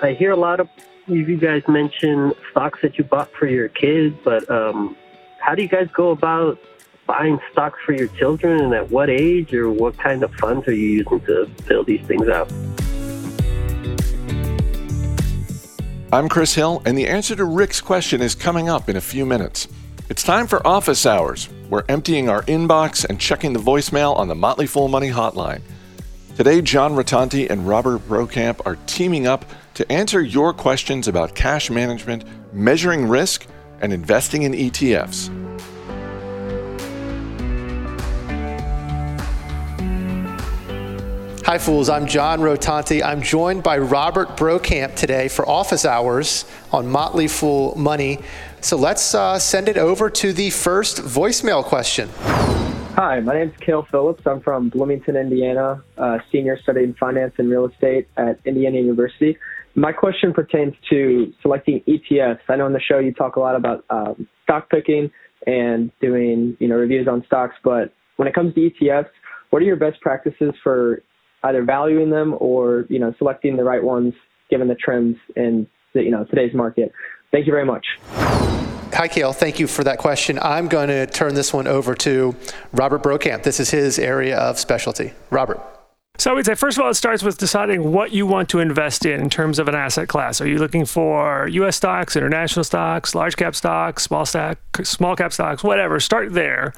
I 0.00 0.12
hear 0.12 0.30
a 0.30 0.36
lot 0.36 0.60
of 0.60 0.68
you 1.08 1.36
guys 1.36 1.62
mention 1.66 2.32
stocks 2.52 2.78
that 2.82 2.98
you 2.98 3.02
bought 3.02 3.32
for 3.32 3.48
your 3.48 3.68
kids, 3.68 4.14
but 4.22 4.48
um, 4.48 4.96
how 5.40 5.56
do 5.56 5.62
you 5.62 5.68
guys 5.68 5.88
go 5.92 6.10
about 6.10 6.56
buying 7.06 7.40
stocks 7.50 7.80
for 7.84 7.94
your 7.94 8.06
children 8.08 8.60
and 8.60 8.72
at 8.74 8.88
what 8.90 9.10
age 9.10 9.52
or 9.52 9.68
what 9.68 9.98
kind 9.98 10.22
of 10.22 10.32
funds 10.34 10.68
are 10.68 10.72
you 10.72 10.88
using 10.88 11.20
to 11.22 11.50
build 11.66 11.86
these 11.86 12.00
things 12.06 12.28
out? 12.28 12.48
I'm 16.12 16.28
Chris 16.28 16.54
Hill, 16.54 16.80
and 16.86 16.96
the 16.96 17.08
answer 17.08 17.34
to 17.34 17.44
Rick's 17.44 17.80
question 17.80 18.22
is 18.22 18.36
coming 18.36 18.68
up 18.68 18.88
in 18.88 18.94
a 18.94 19.00
few 19.00 19.26
minutes. 19.26 19.66
It's 20.08 20.22
time 20.22 20.46
for 20.46 20.64
office 20.64 21.06
hours. 21.06 21.48
We're 21.70 21.84
emptying 21.88 22.28
our 22.28 22.42
inbox 22.42 23.04
and 23.04 23.18
checking 23.18 23.52
the 23.52 23.58
voicemail 23.58 24.16
on 24.16 24.28
the 24.28 24.36
Motley 24.36 24.68
Fool 24.68 24.86
Money 24.86 25.10
Hotline. 25.10 25.60
Today, 26.36 26.62
John 26.62 26.92
Rotonti 26.92 27.50
and 27.50 27.66
Robert 27.66 27.98
Brokamp 28.08 28.60
are 28.64 28.76
teaming 28.86 29.26
up 29.26 29.44
to 29.78 29.92
answer 29.92 30.20
your 30.20 30.52
questions 30.52 31.06
about 31.06 31.36
cash 31.36 31.70
management, 31.70 32.24
measuring 32.52 33.06
risk, 33.06 33.46
and 33.80 33.92
investing 33.92 34.42
in 34.42 34.50
ETFs. 34.50 35.28
Hi, 41.44 41.58
fools. 41.58 41.88
I'm 41.88 42.08
John 42.08 42.40
Rotonti. 42.40 43.04
I'm 43.04 43.22
joined 43.22 43.62
by 43.62 43.78
Robert 43.78 44.36
Brokamp 44.36 44.96
today 44.96 45.28
for 45.28 45.48
office 45.48 45.84
hours 45.84 46.44
on 46.72 46.88
Motley 46.88 47.28
Fool 47.28 47.76
Money. 47.76 48.18
So 48.60 48.76
let's 48.76 49.14
uh, 49.14 49.38
send 49.38 49.68
it 49.68 49.78
over 49.78 50.10
to 50.10 50.32
the 50.32 50.50
first 50.50 50.96
voicemail 50.96 51.62
question. 51.62 52.08
Hi, 52.96 53.20
my 53.20 53.34
name 53.34 53.50
is 53.50 53.56
Kale 53.60 53.84
Phillips. 53.84 54.26
I'm 54.26 54.40
from 54.40 54.70
Bloomington, 54.70 55.14
Indiana, 55.14 55.84
uh, 55.96 56.18
senior 56.32 56.58
studying 56.60 56.94
finance 56.94 57.34
and 57.38 57.48
real 57.48 57.66
estate 57.66 58.08
at 58.16 58.40
Indiana 58.44 58.78
University. 58.78 59.38
My 59.78 59.92
question 59.92 60.32
pertains 60.32 60.74
to 60.90 61.32
selecting 61.40 61.84
ETFs. 61.86 62.40
I 62.48 62.56
know 62.56 62.66
in 62.66 62.72
the 62.72 62.80
show 62.80 62.98
you 62.98 63.14
talk 63.14 63.36
a 63.36 63.40
lot 63.40 63.54
about 63.54 63.84
um, 63.90 64.26
stock 64.42 64.68
picking 64.70 65.08
and 65.46 65.92
doing 66.00 66.56
you 66.58 66.66
know 66.66 66.74
reviews 66.74 67.06
on 67.06 67.22
stocks, 67.26 67.54
but 67.62 67.92
when 68.16 68.26
it 68.26 68.34
comes 68.34 68.54
to 68.54 68.60
ETFs, 68.60 69.08
what 69.50 69.62
are 69.62 69.64
your 69.64 69.76
best 69.76 70.00
practices 70.00 70.52
for 70.64 71.00
either 71.44 71.62
valuing 71.62 72.10
them 72.10 72.34
or 72.40 72.86
you 72.88 72.98
know 72.98 73.14
selecting 73.18 73.56
the 73.56 73.62
right 73.62 73.82
ones 73.82 74.14
given 74.50 74.66
the 74.66 74.74
trends 74.74 75.16
in 75.36 75.64
the, 75.94 76.02
you 76.02 76.10
know 76.10 76.24
today's 76.24 76.54
market. 76.54 76.90
Thank 77.30 77.46
you 77.46 77.52
very 77.52 77.64
much. 77.64 77.86
Hi, 78.94 79.06
Kale. 79.06 79.32
Thank 79.32 79.60
you 79.60 79.68
for 79.68 79.84
that 79.84 79.98
question. 79.98 80.40
I'm 80.42 80.66
going 80.66 80.88
to 80.88 81.06
turn 81.06 81.34
this 81.34 81.52
one 81.52 81.68
over 81.68 81.94
to 81.94 82.34
Robert 82.72 83.04
Brokamp. 83.04 83.44
This 83.44 83.60
is 83.60 83.70
his 83.70 84.00
area 84.00 84.38
of 84.38 84.58
specialty. 84.58 85.12
Robert. 85.30 85.77
So 86.18 86.32
I 86.32 86.34
would 86.34 86.46
say, 86.46 86.56
first 86.56 86.76
of 86.76 86.82
all, 86.82 86.90
it 86.90 86.94
starts 86.94 87.22
with 87.22 87.38
deciding 87.38 87.92
what 87.92 88.12
you 88.12 88.26
want 88.26 88.48
to 88.48 88.58
invest 88.58 89.06
in 89.06 89.20
in 89.20 89.30
terms 89.30 89.60
of 89.60 89.68
an 89.68 89.76
asset 89.76 90.08
class. 90.08 90.40
Are 90.40 90.48
you 90.48 90.58
looking 90.58 90.84
for 90.84 91.46
U.S. 91.46 91.76
stocks, 91.76 92.16
international 92.16 92.64
stocks, 92.64 93.14
large 93.14 93.36
cap 93.36 93.54
stocks, 93.54 94.02
small 94.02 94.26
stack, 94.26 94.58
small 94.82 95.14
cap 95.14 95.32
stocks, 95.32 95.62
whatever? 95.62 96.00
Start 96.00 96.32
there 96.32 96.74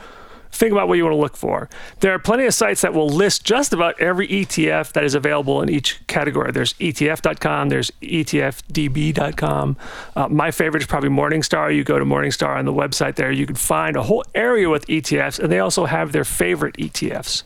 think 0.52 0.72
about 0.72 0.88
what 0.88 0.94
you 0.94 1.04
want 1.04 1.14
to 1.14 1.20
look 1.20 1.36
for. 1.36 1.68
There 2.00 2.12
are 2.12 2.18
plenty 2.18 2.44
of 2.46 2.54
sites 2.54 2.80
that 2.82 2.92
will 2.92 3.08
list 3.08 3.44
just 3.44 3.72
about 3.72 4.00
every 4.00 4.28
ETF 4.28 4.92
that 4.92 5.04
is 5.04 5.14
available 5.14 5.62
in 5.62 5.68
each 5.68 6.04
category. 6.06 6.52
There's 6.52 6.74
ETF.com, 6.74 7.68
there's 7.68 7.90
ETFDB.com. 8.02 9.76
Uh, 10.16 10.28
my 10.28 10.50
favorite 10.50 10.82
is 10.82 10.86
probably 10.86 11.10
Morningstar. 11.10 11.74
You 11.74 11.84
go 11.84 11.98
to 11.98 12.04
Morningstar 12.04 12.56
on 12.58 12.64
the 12.64 12.72
website 12.72 13.16
there, 13.16 13.30
you 13.30 13.46
can 13.46 13.56
find 13.56 13.96
a 13.96 14.02
whole 14.02 14.24
area 14.34 14.68
with 14.68 14.86
ETFs, 14.86 15.38
and 15.38 15.50
they 15.50 15.60
also 15.60 15.86
have 15.86 16.12
their 16.12 16.24
favorite 16.24 16.76
ETFs. 16.76 17.42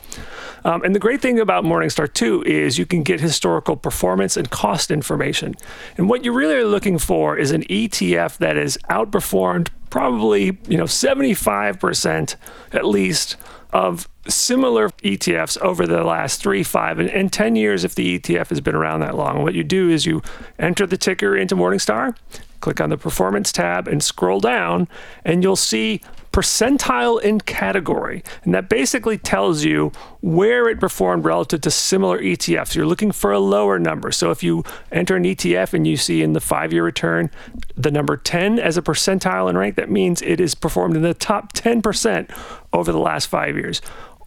Um, 0.65 0.83
and 0.83 0.95
the 0.95 0.99
great 0.99 1.21
thing 1.21 1.39
about 1.39 1.65
Morningstar 1.65 2.13
too 2.13 2.43
is 2.45 2.79
you 2.79 2.87
can 2.87 3.03
get 3.03 3.21
historical 3.21 3.77
performance 3.77 4.37
and 4.37 4.51
cost 4.51 4.91
information. 4.91 5.55
And 5.99 6.09
what 6.09 6.25
you 6.25 6.33
really 6.33 6.55
are 6.55 6.65
looking 6.65 6.99
for 6.99 7.37
is 7.37 7.51
an 7.51 7.65
ETF 7.65 8.39
that 8.39 8.57
is 8.57 8.79
outperformed 8.89 9.69
probably, 9.91 10.59
you 10.69 10.77
know, 10.77 10.85
75% 10.85 12.37
at 12.73 12.85
least 12.85 13.37
of 13.73 14.09
similar 14.29 14.91
ETFs 15.03 15.59
over 15.61 15.87
the 15.87 16.03
last 16.05 16.41
three, 16.41 16.63
five, 16.63 16.99
and, 16.99 17.11
and 17.11 17.33
10 17.33 17.57
years 17.57 17.85
if 17.85 17.95
the 17.95 18.19
ETF 18.19 18.49
has 18.49 18.61
been 18.61 18.75
around 18.75 19.01
that 19.01 19.17
long. 19.17 19.43
What 19.43 19.55
you 19.55 19.65
do 19.65 19.91
is 19.91 20.07
you 20.07 20.23
enter 20.59 20.87
the 20.87 20.97
ticker 20.97 21.37
into 21.37 21.57
Morningstar, 21.57 22.17
click 22.61 22.81
on 22.81 22.91
the 22.91 22.97
performance 22.97 23.53
tab, 23.53 23.87
and 23.87 24.03
scroll 24.03 24.41
down, 24.41 24.89
and 25.25 25.43
you'll 25.43 25.57
see 25.57 26.01
percentile 26.35 27.23
in 27.23 27.41
category. 27.41 28.25
And 28.43 28.53
that 28.55 28.69
basically 28.69 29.19
tells 29.19 29.63
you 29.63 29.93
where 30.21 30.69
it 30.69 30.81
performed 30.81 31.25
relative 31.25 31.61
to 31.61 31.71
similar 31.71 32.19
ETFs. 32.19 32.75
You're 32.75 32.87
looking 32.87 33.13
for 33.13 33.31
a 33.31 33.39
lower 33.39 33.79
number. 33.79 34.11
So 34.11 34.33
if 34.33 34.43
you 34.43 34.65
enter 34.91 35.15
an 35.15 35.23
ETF 35.23 35.75
and 35.75 35.87
you 35.87 35.97
see 35.97 36.23
in 36.23 36.33
the 36.33 36.41
five 36.41 36.73
year 36.73 36.83
return 36.83 37.31
the 37.77 37.93
number 37.93 38.17
10 38.17 38.59
as 38.59 38.77
a 38.77 38.83
percentile 38.83 39.49
in 39.49 39.57
rank, 39.57 39.77
that 39.77 39.91
means 39.91 40.23
it 40.23 40.41
is 40.41 40.57
performed 40.57 40.97
in 40.97 41.03
the 41.03 41.15
top 41.15 41.53
10% 41.53 42.29
over 42.73 42.91
the 42.91 42.99
last 42.99 43.27
five 43.27 43.55
years. 43.57 43.81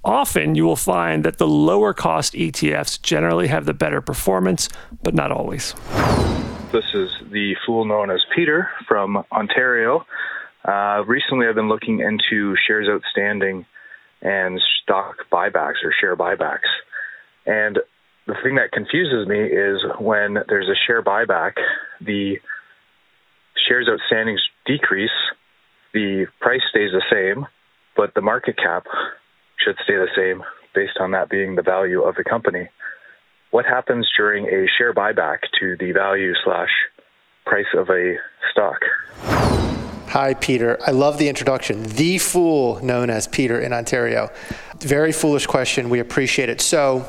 Often 0.03 0.55
you 0.55 0.65
will 0.65 0.75
find 0.75 1.23
that 1.25 1.37
the 1.37 1.47
lower 1.47 1.93
cost 1.93 2.33
ETFs 2.33 3.01
generally 3.01 3.47
have 3.47 3.65
the 3.65 3.73
better 3.73 4.01
performance, 4.01 4.69
but 5.03 5.13
not 5.13 5.31
always. 5.31 5.73
This 6.71 6.85
is 6.93 7.09
the 7.31 7.55
fool 7.65 7.85
known 7.85 8.11
as 8.11 8.21
Peter 8.35 8.69
from 8.87 9.23
Ontario. 9.31 10.05
Uh, 10.65 11.03
recently, 11.07 11.47
I've 11.47 11.55
been 11.55 11.69
looking 11.69 11.99
into 11.99 12.55
shares 12.67 12.87
outstanding 12.89 13.65
and 14.21 14.61
stock 14.83 15.15
buybacks 15.31 15.83
or 15.83 15.93
share 15.99 16.15
buybacks. 16.15 16.67
And 17.45 17.79
the 18.25 18.35
thing 18.43 18.55
that 18.55 18.71
confuses 18.73 19.27
me 19.27 19.39
is 19.39 19.79
when 19.99 20.37
there's 20.49 20.67
a 20.67 20.75
share 20.85 21.01
buyback, 21.01 21.53
the 22.01 22.35
shares 23.67 23.87
outstanding 23.89 24.37
decrease, 24.65 25.09
the 25.93 26.27
price 26.41 26.61
stays 26.69 26.91
the 26.91 27.03
same, 27.11 27.47
but 27.95 28.13
the 28.13 28.21
market 28.21 28.57
cap 28.57 28.85
should 29.63 29.75
stay 29.83 29.95
the 29.95 30.07
same 30.15 30.43
based 30.73 30.97
on 30.99 31.11
that 31.11 31.29
being 31.29 31.55
the 31.55 31.61
value 31.61 32.01
of 32.01 32.15
the 32.15 32.23
company. 32.23 32.69
What 33.51 33.65
happens 33.65 34.07
during 34.17 34.45
a 34.45 34.67
share 34.77 34.93
buyback 34.93 35.39
to 35.59 35.75
the 35.79 35.91
value 35.91 36.33
slash 36.43 36.69
price 37.45 37.65
of 37.75 37.89
a 37.89 38.15
stock? 38.51 38.79
Hi, 40.09 40.33
Peter. 40.35 40.77
I 40.85 40.91
love 40.91 41.17
the 41.17 41.29
introduction. 41.29 41.83
The 41.83 42.17
fool 42.17 42.83
known 42.83 43.09
as 43.09 43.27
Peter 43.27 43.59
in 43.59 43.73
Ontario. 43.73 44.29
Very 44.79 45.11
foolish 45.11 45.45
question. 45.47 45.89
We 45.89 45.99
appreciate 45.99 46.49
it. 46.49 46.61
So, 46.61 47.05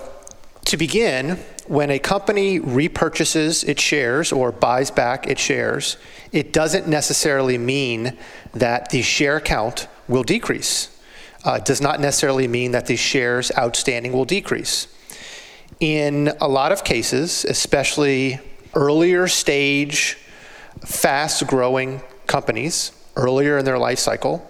to 0.64 0.76
begin, 0.76 1.38
when 1.66 1.90
a 1.90 1.98
company 1.98 2.60
repurchases 2.60 3.66
its 3.66 3.82
shares 3.82 4.32
or 4.32 4.52
buys 4.52 4.90
back 4.90 5.26
its 5.26 5.40
shares, 5.40 5.96
it 6.32 6.52
doesn't 6.52 6.88
necessarily 6.88 7.56
mean 7.56 8.16
that 8.52 8.90
the 8.90 9.02
share 9.02 9.40
count 9.40 9.88
will 10.08 10.24
decrease. 10.24 10.97
Uh, 11.44 11.58
does 11.58 11.80
not 11.80 12.00
necessarily 12.00 12.48
mean 12.48 12.72
that 12.72 12.86
the 12.86 12.96
shares 12.96 13.52
outstanding 13.56 14.12
will 14.12 14.24
decrease. 14.24 14.88
In 15.80 16.32
a 16.40 16.48
lot 16.48 16.72
of 16.72 16.82
cases, 16.82 17.44
especially 17.44 18.40
earlier 18.74 19.28
stage, 19.28 20.18
fast 20.84 21.46
growing 21.46 22.00
companies 22.26 22.92
earlier 23.16 23.58
in 23.58 23.64
their 23.64 23.78
life 23.78 23.98
cycle. 23.98 24.48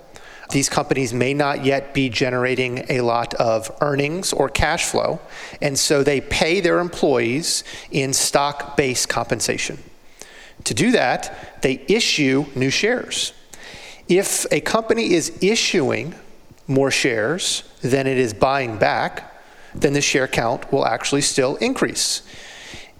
These 0.51 0.69
companies 0.69 1.13
may 1.13 1.35
not 1.35 1.65
yet 1.65 1.93
be 1.93 2.09
generating 2.09 2.87
a 2.89 3.03
lot 3.03 3.35
of 3.35 3.71
earnings 3.81 4.33
or 4.33 4.49
cash 4.49 4.87
flow, 4.87 5.21
and 5.61 5.79
so 5.79 6.03
they 6.03 6.21
pay 6.21 6.61
their 6.61 6.79
employees 6.79 7.65
in 7.91 8.13
stock 8.13 8.77
based 8.77 9.09
compensation. 9.09 9.79
To 10.65 10.75
do 10.75 10.91
that, 10.93 11.61
they 11.63 11.85
issue 11.89 12.47
new 12.55 12.71
shares. 12.71 13.33
If 14.09 14.47
a 14.51 14.61
company 14.61 15.13
is 15.13 15.37
issuing 15.43 16.15
more 16.69 16.91
shares 16.91 17.65
than 17.81 18.07
it 18.07 18.19
is 18.19 18.33
buying 18.33 18.79
back, 18.79 19.35
then 19.75 19.95
the 19.95 20.01
share 20.01 20.29
count 20.29 20.71
will 20.71 20.87
actually 20.87 21.23
still 21.23 21.57
increase. 21.57 22.23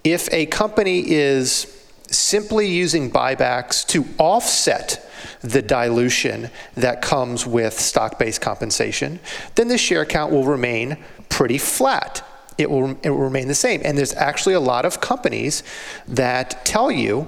If 0.03 0.31
a 0.33 0.47
company 0.47 1.09
is 1.11 1.75
simply 2.07 2.67
using 2.67 3.11
buybacks 3.11 3.85
to 3.87 4.05
offset 4.17 5.05
the 5.41 5.61
dilution 5.61 6.49
that 6.75 7.01
comes 7.01 7.45
with 7.45 7.79
stock 7.79 8.17
based 8.17 8.41
compensation, 8.41 9.19
then 9.55 9.67
the 9.67 9.77
share 9.77 10.05
count 10.05 10.31
will 10.31 10.45
remain 10.45 10.97
pretty 11.29 11.57
flat. 11.57 12.25
It 12.57 12.69
will, 12.69 12.97
it 13.03 13.09
will 13.09 13.17
remain 13.17 13.47
the 13.47 13.55
same. 13.55 13.81
And 13.85 13.97
there's 13.97 14.13
actually 14.15 14.55
a 14.55 14.59
lot 14.59 14.85
of 14.85 14.99
companies 14.99 15.63
that 16.07 16.65
tell 16.65 16.91
you 16.91 17.27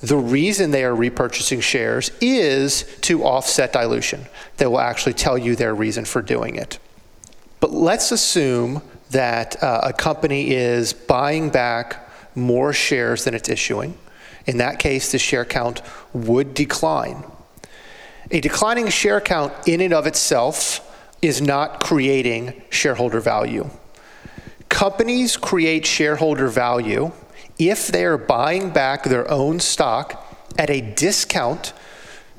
the 0.00 0.16
reason 0.16 0.70
they 0.70 0.84
are 0.84 0.94
repurchasing 0.94 1.62
shares 1.62 2.10
is 2.20 2.84
to 3.02 3.24
offset 3.24 3.72
dilution. 3.72 4.26
They 4.56 4.66
will 4.66 4.80
actually 4.80 5.14
tell 5.14 5.36
you 5.36 5.56
their 5.56 5.74
reason 5.74 6.04
for 6.04 6.22
doing 6.22 6.54
it. 6.54 6.78
But 7.60 7.72
let's 7.72 8.12
assume 8.12 8.82
that 9.10 9.60
uh, 9.62 9.80
a 9.82 9.92
company 9.92 10.50
is 10.50 10.92
buying 10.92 11.50
back 11.50 12.08
more 12.36 12.72
shares 12.72 13.24
than 13.24 13.34
it's 13.34 13.48
issuing. 13.48 13.98
In 14.46 14.58
that 14.58 14.78
case, 14.78 15.10
the 15.10 15.18
share 15.18 15.44
count 15.44 15.82
would 16.12 16.54
decline. 16.54 17.24
A 18.30 18.40
declining 18.40 18.88
share 18.88 19.20
count 19.20 19.52
in 19.66 19.80
and 19.80 19.92
of 19.92 20.06
itself 20.06 20.84
is 21.20 21.40
not 21.42 21.80
creating 21.82 22.62
shareholder 22.70 23.20
value. 23.20 23.68
Companies 24.68 25.36
create 25.36 25.86
shareholder 25.86 26.46
value 26.48 27.10
if 27.58 27.88
they're 27.88 28.18
buying 28.18 28.70
back 28.70 29.04
their 29.04 29.28
own 29.30 29.60
stock 29.60 30.24
at 30.56 30.70
a 30.70 30.80
discount 30.80 31.72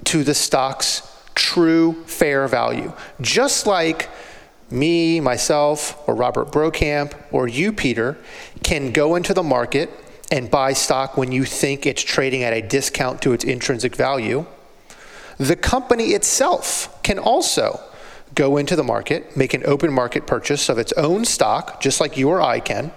to 0.06 0.24
the 0.24 0.33
stock's 0.33 1.01
true 1.36 2.04
fair 2.06 2.48
value. 2.48 2.92
Just 3.21 3.68
like 3.68 4.10
me, 4.71 5.19
myself, 5.19 6.07
or 6.07 6.16
Robert 6.16 6.51
Brokamp, 6.51 7.13
or 7.31 7.48
you, 7.48 7.74
Peter, 7.74 8.18
can 8.63 8.92
go 8.92 9.16
into 9.16 9.33
the 9.33 9.44
market 9.44 9.89
and 10.31 10.51
buy 10.51 10.74
stock 10.74 11.18
when 11.18 11.31
you 11.31 11.44
think 11.44 11.86
it's 11.86 12.04
trading 12.04 12.44
at 12.44 12.54
a 12.54 12.62
discount 12.62 13.22
to 13.22 13.33
its 13.33 13.44
intrinsic 13.44 13.95
value. 13.95 14.45
The 15.38 15.56
company 15.56 16.10
itself 16.10 17.01
can 17.01 17.18
also 17.18 17.80
go 18.36 18.57
into 18.57 18.75
the 18.75 18.83
market, 18.83 19.36
make 19.36 19.54
an 19.54 19.63
open 19.65 19.92
market 19.92 20.27
purchase 20.27 20.69
of 20.69 20.77
its 20.77 20.94
own 20.94 21.25
stock, 21.25 21.81
just 21.81 22.00
like 22.00 22.15
you 22.15 22.30
or 22.30 22.42
I 22.42 22.60
can, 22.60 22.92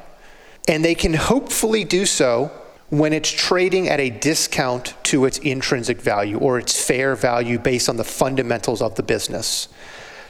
and 0.69 0.85
they 0.85 0.95
can 0.95 1.15
hopefully 1.15 1.85
do 1.85 2.07
so 2.07 2.51
when 2.91 3.13
it's 3.13 3.31
trading 3.31 3.89
at 3.89 4.01
a 4.01 4.11
discount 4.11 4.95
to 5.03 5.25
its 5.25 5.39
intrinsic 5.39 6.01
value 6.01 6.39
or 6.39 6.59
its 6.59 6.85
fair 6.85 7.17
value 7.17 7.59
based 7.59 7.89
on 7.89 7.97
the 7.97 8.05
fundamentals 8.05 8.83
of 8.83 8.95
the 8.97 9.03
business. 9.03 9.69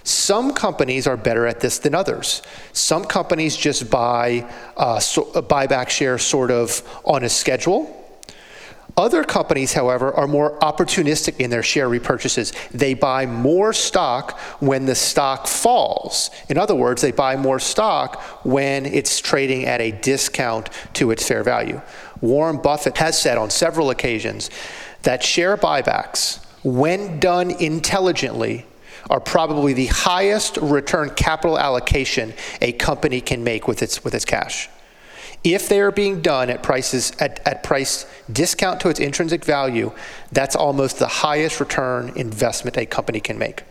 Some 0.05 0.53
companies 0.55 1.07
are 1.07 1.17
better 1.17 1.47
at 1.47 1.61
this 1.61 1.79
than 1.79 1.95
others. 1.95 2.43
Some 2.73 3.05
companies 3.05 3.57
just 3.57 3.91
buy 3.91 4.49
uh, 4.77 4.99
so, 4.99 5.31
uh, 5.33 5.43
buyback 5.43 5.89
shares 5.89 6.23
sort 6.23 6.51
of 6.51 6.83
on 7.05 7.25
a 7.25 7.29
schedule. 7.29 8.02
Other 8.97 9.25
companies, 9.25 9.73
however, 9.73 10.13
are 10.13 10.27
more 10.27 10.59
opportunistic 10.59 11.39
in 11.39 11.51
their 11.51 11.63
share 11.63 11.89
repurchases. 11.89 12.53
They 12.71 12.93
buy 12.93 13.25
more 13.25 13.73
stock 13.73 14.39
when 14.61 14.85
the 14.85 14.95
stock 14.95 15.47
falls. 15.47 16.31
In 16.49 16.59
other 16.59 16.75
words, 16.75 17.01
they 17.01 17.13
buy 17.13 17.37
more 17.37 17.59
stock 17.59 18.21
when 18.45 18.85
it's 18.85 19.19
trading 19.19 19.65
at 19.65 19.81
a 19.81 19.93
discount 19.93 20.69
to 20.95 21.11
its 21.11 21.27
fair 21.27 21.43
value. 21.43 21.81
Warren 22.21 22.59
Buffett 22.59 22.99
has 22.99 23.21
said 23.21 23.39
on 23.39 23.49
several 23.51 23.91
occasions 23.91 24.51
that 25.03 25.23
share 25.23 25.57
buybacks, 25.57 26.45
when 26.63 27.19
done 27.19 27.51
intelligently, 27.51 28.67
are 29.11 29.21
probably 29.21 29.73
the 29.73 29.87
highest 29.87 30.59
return 30.59 31.11
capital 31.11 31.59
allocation 31.59 32.33
a 32.61 32.73
company 32.73 33.21
can 33.21 33.43
make 33.43 33.67
with 33.67 33.83
its, 33.83 34.05
with 34.05 34.15
its 34.15 34.25
cash. 34.25 34.69
If 35.45 35.69
they 35.69 35.81
are 35.81 35.91
being 35.91 36.21
done 36.21 36.51
at 36.51 36.63
prices 36.63 37.13
at, 37.19 37.41
at 37.47 37.63
price 37.63 38.07
discount 38.31 38.81
to 38.81 38.89
its 38.89 39.01
intrinsic 39.01 39.45
value, 39.45 39.93
that's 40.31 40.55
almost 40.55 40.99
the 40.99 41.09
highest 41.09 41.59
return 41.59 42.13
investment 42.15 42.77
a 42.77 42.87
company 42.87 43.21
can 43.21 43.39
make. 43.39 43.65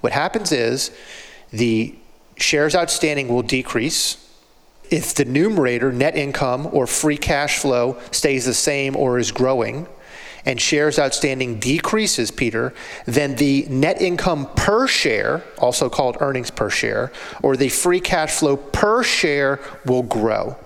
What 0.00 0.12
happens 0.12 0.52
is 0.52 0.92
the 1.50 1.94
shares 2.36 2.76
outstanding 2.76 3.28
will 3.28 3.42
decrease 3.42 4.22
if 4.90 5.14
the 5.14 5.24
numerator, 5.24 5.92
net 5.92 6.16
income 6.16 6.68
or 6.70 6.86
free 6.86 7.16
cash 7.16 7.58
flow, 7.58 7.98
stays 8.12 8.44
the 8.44 8.54
same 8.54 8.94
or 8.94 9.18
is 9.18 9.32
growing, 9.32 9.88
and 10.44 10.60
shares 10.60 10.96
outstanding 10.96 11.58
decreases, 11.58 12.30
Peter, 12.30 12.72
then 13.04 13.34
the 13.34 13.66
net 13.68 14.00
income 14.00 14.48
per 14.54 14.86
share, 14.86 15.42
also 15.58 15.90
called 15.90 16.16
earnings 16.20 16.52
per 16.52 16.70
share, 16.70 17.10
or 17.42 17.56
the 17.56 17.68
free 17.68 17.98
cash 17.98 18.36
flow 18.36 18.56
per 18.56 19.02
share 19.02 19.58
will 19.84 20.04
grow. 20.04 20.56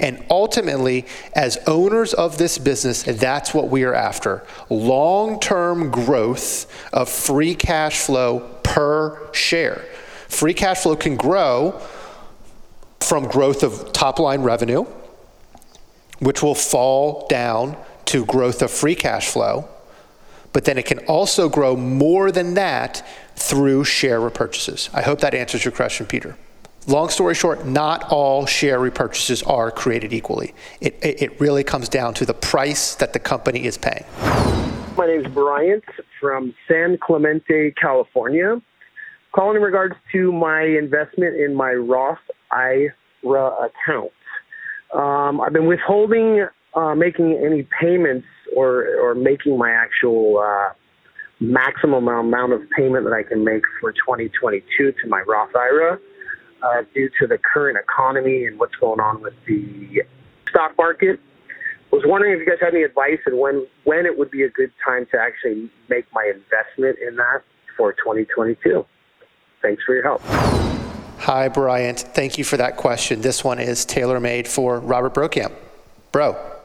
And 0.00 0.24
ultimately, 0.30 1.06
as 1.34 1.58
owners 1.66 2.14
of 2.14 2.38
this 2.38 2.56
business, 2.58 3.02
that's 3.02 3.52
what 3.52 3.68
we 3.68 3.84
are 3.84 3.94
after 3.94 4.44
long 4.70 5.38
term 5.38 5.90
growth 5.90 6.66
of 6.92 7.08
free 7.08 7.54
cash 7.54 7.98
flow 7.98 8.40
per 8.62 9.32
share. 9.32 9.84
Free 10.28 10.54
cash 10.54 10.82
flow 10.82 10.96
can 10.96 11.16
grow 11.16 11.80
from 13.00 13.28
growth 13.28 13.62
of 13.62 13.92
top 13.92 14.18
line 14.18 14.42
revenue, 14.42 14.84
which 16.18 16.42
will 16.42 16.54
fall 16.54 17.26
down 17.28 17.76
to 18.06 18.24
growth 18.24 18.62
of 18.62 18.70
free 18.70 18.94
cash 18.94 19.28
flow, 19.28 19.68
but 20.52 20.64
then 20.64 20.78
it 20.78 20.86
can 20.86 20.98
also 21.00 21.48
grow 21.48 21.76
more 21.76 22.32
than 22.32 22.54
that 22.54 23.06
through 23.36 23.84
share 23.84 24.18
repurchases. 24.20 24.88
I 24.94 25.02
hope 25.02 25.20
that 25.20 25.34
answers 25.34 25.64
your 25.64 25.72
question, 25.72 26.06
Peter. 26.06 26.36
Long 26.86 27.10
story 27.10 27.34
short, 27.34 27.66
not 27.66 28.10
all 28.10 28.46
share 28.46 28.78
repurchases 28.78 29.46
are 29.48 29.70
created 29.70 30.14
equally. 30.14 30.54
It, 30.80 30.98
it 31.02 31.38
really 31.38 31.62
comes 31.62 31.88
down 31.88 32.14
to 32.14 32.24
the 32.24 32.32
price 32.32 32.94
that 32.96 33.12
the 33.12 33.18
company 33.18 33.64
is 33.64 33.76
paying. 33.76 34.04
My 34.96 35.06
name 35.06 35.26
is 35.26 35.32
Bryant 35.32 35.84
from 36.18 36.54
San 36.66 36.98
Clemente, 36.98 37.72
California. 37.72 38.60
Calling 39.32 39.56
in 39.56 39.62
regards 39.62 39.94
to 40.12 40.32
my 40.32 40.62
investment 40.62 41.36
in 41.36 41.54
my 41.54 41.72
Roth 41.72 42.18
IRA 42.50 42.90
account. 43.24 44.10
Um, 44.92 45.40
I've 45.40 45.52
been 45.52 45.66
withholding 45.66 46.46
uh, 46.74 46.94
making 46.94 47.40
any 47.44 47.68
payments 47.80 48.26
or 48.56 48.88
or 49.00 49.14
making 49.14 49.56
my 49.56 49.70
actual 49.70 50.38
uh, 50.38 50.72
maximum 51.38 52.08
amount 52.08 52.52
of 52.52 52.62
payment 52.76 53.04
that 53.04 53.12
I 53.12 53.22
can 53.22 53.44
make 53.44 53.62
for 53.80 53.92
2022 53.92 54.92
to 54.92 55.08
my 55.08 55.20
Roth 55.20 55.54
IRA 55.54 55.98
uh, 56.62 56.82
due 56.94 57.10
to 57.20 57.26
the 57.26 57.38
current 57.38 57.78
economy 57.78 58.46
and 58.46 58.58
what's 58.58 58.74
going 58.76 59.00
on 59.00 59.22
with 59.22 59.34
the 59.46 60.02
stock 60.48 60.76
market. 60.76 61.20
I 61.92 61.96
was 61.96 62.04
wondering 62.06 62.34
if 62.34 62.40
you 62.40 62.46
guys 62.46 62.58
had 62.60 62.74
any 62.74 62.84
advice 62.84 63.18
and 63.26 63.38
when 63.38 63.66
when 63.84 64.06
it 64.06 64.16
would 64.16 64.30
be 64.30 64.42
a 64.44 64.48
good 64.48 64.72
time 64.84 65.06
to 65.12 65.18
actually 65.18 65.70
make 65.88 66.06
my 66.12 66.30
investment 66.32 66.98
in 67.06 67.16
that 67.16 67.42
for 67.76 67.92
2022. 67.92 68.84
Thanks 69.62 69.82
for 69.84 69.94
your 69.94 70.04
help. 70.04 70.22
Hi, 71.20 71.48
Bryant. 71.48 72.00
Thank 72.00 72.38
you 72.38 72.44
for 72.44 72.56
that 72.56 72.76
question. 72.76 73.20
This 73.20 73.44
one 73.44 73.58
is 73.58 73.84
tailor 73.84 74.20
made 74.20 74.48
for 74.48 74.80
Robert 74.80 75.14
Brokamp. 75.14 75.52
Bro. 76.12 76.59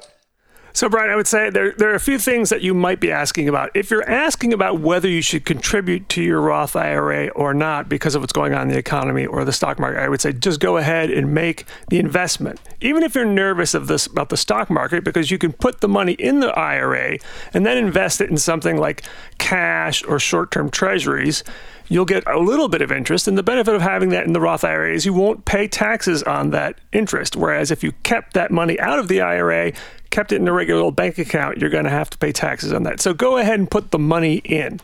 So, 0.76 0.90
Brian, 0.90 1.10
I 1.10 1.16
would 1.16 1.26
say 1.26 1.50
there, 1.50 1.72
there 1.72 1.90
are 1.92 1.96
a 1.96 2.02
few 2.02 2.20
things 2.20 2.50
that 2.50 2.62
you 2.62 2.74
might 2.74 3.00
be 3.00 3.10
asking 3.10 3.48
about. 3.48 3.72
If 3.74 3.90
you're 3.90 4.08
asking 4.10 4.52
about 4.52 4.82
whether 4.82 5.08
you 5.08 5.22
should 5.22 5.46
contribute 5.46 6.10
to 6.10 6.22
your 6.22 6.42
Roth 6.42 6.76
IRA 6.76 7.30
or 7.30 7.54
not 7.54 7.88
because 7.88 8.14
of 8.14 8.22
what's 8.22 8.34
going 8.34 8.54
on 8.54 8.64
in 8.64 8.68
the 8.68 8.78
economy 8.78 9.26
or 9.26 9.46
the 9.46 9.54
stock 9.54 9.80
market, 9.80 10.02
I 10.02 10.10
would 10.10 10.20
say 10.20 10.34
just 10.34 10.60
go 10.60 10.76
ahead 10.76 11.12
and 11.12 11.34
make 11.34 11.64
the 11.88 11.98
investment. 11.98 12.60
Even 12.82 13.04
if 13.04 13.16
you're 13.16 13.24
nervous 13.24 13.74
of 13.74 13.88
this 13.88 14.06
about 14.06 14.28
the 14.28 14.36
stock 14.36 14.70
market, 14.70 15.06
because 15.06 15.32
you 15.32 15.38
can 15.38 15.54
put 15.54 15.80
the 15.80 15.88
money 15.88 16.12
in 16.12 16.42
the 16.42 16.50
IRA 16.60 17.20
and 17.54 17.66
then 17.66 17.78
invest 17.78 18.20
it 18.20 18.30
in 18.30 18.36
something 18.36 18.76
like 18.76 19.04
cash 19.38 20.04
or 20.04 20.20
short-term 20.20 20.70
treasuries 20.70 21.46
you'll 21.88 22.06
get 22.06 22.28
a 22.28 22.40
little 22.40 22.68
bit 22.68 22.82
of 22.82 22.92
interest. 22.92 23.28
And 23.28 23.38
the 23.38 23.44
benefit 23.44 23.76
of 23.76 23.82
having 23.82 24.10
that 24.10 24.26
in 24.26 24.34
the 24.34 24.42
Roth 24.42 24.64
IRA 24.64 24.94
is 24.94 25.06
you 25.06 25.14
won't 25.14 25.46
pay 25.46 25.68
taxes 25.68 26.24
on 26.24 26.50
that 26.52 26.80
interest. 26.92 27.36
Whereas 27.36 27.72
if 27.72 27.84
you 27.84 27.92
kept 28.04 28.34
that 28.34 28.52
money 28.52 28.80
out 28.80 29.00
of 29.00 29.08
the 29.08 29.22
IRA, 29.22 29.72
kept 30.16 30.32
it 30.32 30.38
in 30.38 30.48
a 30.48 30.54
regular 30.54 30.82
old 30.82 30.96
bank 30.96 31.18
account, 31.18 31.58
you're 31.58 31.70
going 31.70 31.84
to 31.84 31.90
have 31.90 32.10
to 32.10 32.18
pay 32.18 32.32
taxes 32.32 32.72
on 32.72 32.84
that. 32.84 33.02
So 33.02 33.14
go 33.14 33.36
ahead 33.36 33.60
and 33.60 33.70
put 33.70 33.92
the 33.92 34.00
money 34.00 34.38
in. 34.46 34.80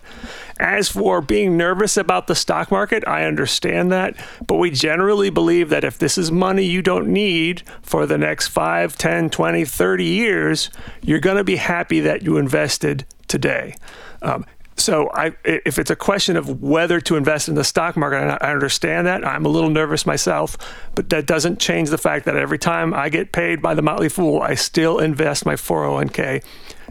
As 0.59 0.89
for 0.89 1.21
being 1.21 1.55
nervous 1.55 1.95
about 1.95 2.27
the 2.27 2.35
stock 2.35 2.69
market, 2.69 3.07
I 3.07 3.23
understand 3.23 3.93
that, 3.93 4.17
but 4.45 4.57
we 4.57 4.71
generally 4.71 5.29
believe 5.29 5.69
that 5.69 5.85
if 5.85 5.97
this 5.97 6.17
is 6.17 6.33
money 6.33 6.65
you 6.65 6.81
don't 6.81 7.07
need 7.07 7.63
for 7.81 8.05
the 8.05 8.17
next 8.17 8.49
5, 8.49 8.97
10, 8.97 9.29
20, 9.29 9.63
30 9.63 10.03
years, 10.03 10.69
you're 11.01 11.21
going 11.21 11.37
to 11.37 11.45
be 11.45 11.55
happy 11.55 12.01
that 12.01 12.23
you 12.23 12.35
invested 12.35 13.05
today. 13.29 13.77
Um, 14.21 14.45
so 14.77 15.09
I, 15.13 15.33
if 15.43 15.77
it's 15.77 15.91
a 15.91 15.95
question 15.95 16.37
of 16.37 16.61
whether 16.61 16.99
to 17.01 17.15
invest 17.15 17.47
in 17.47 17.55
the 17.55 17.63
stock 17.63 17.95
market, 17.95 18.37
I 18.41 18.51
understand 18.51 19.05
that. 19.07 19.25
I'm 19.25 19.45
a 19.45 19.49
little 19.49 19.69
nervous 19.69 20.05
myself, 20.05 20.57
but 20.95 21.09
that 21.09 21.27
doesn't 21.27 21.59
change 21.59 21.89
the 21.89 21.97
fact 21.97 22.25
that 22.25 22.35
every 22.35 22.57
time 22.57 22.93
I 22.93 23.09
get 23.09 23.31
paid 23.31 23.61
by 23.61 23.73
the 23.73 23.81
Motley 23.81 24.09
Fool, 24.09 24.41
I 24.41 24.55
still 24.55 24.99
invest 24.99 25.45
my 25.45 25.53
401k 25.53 26.43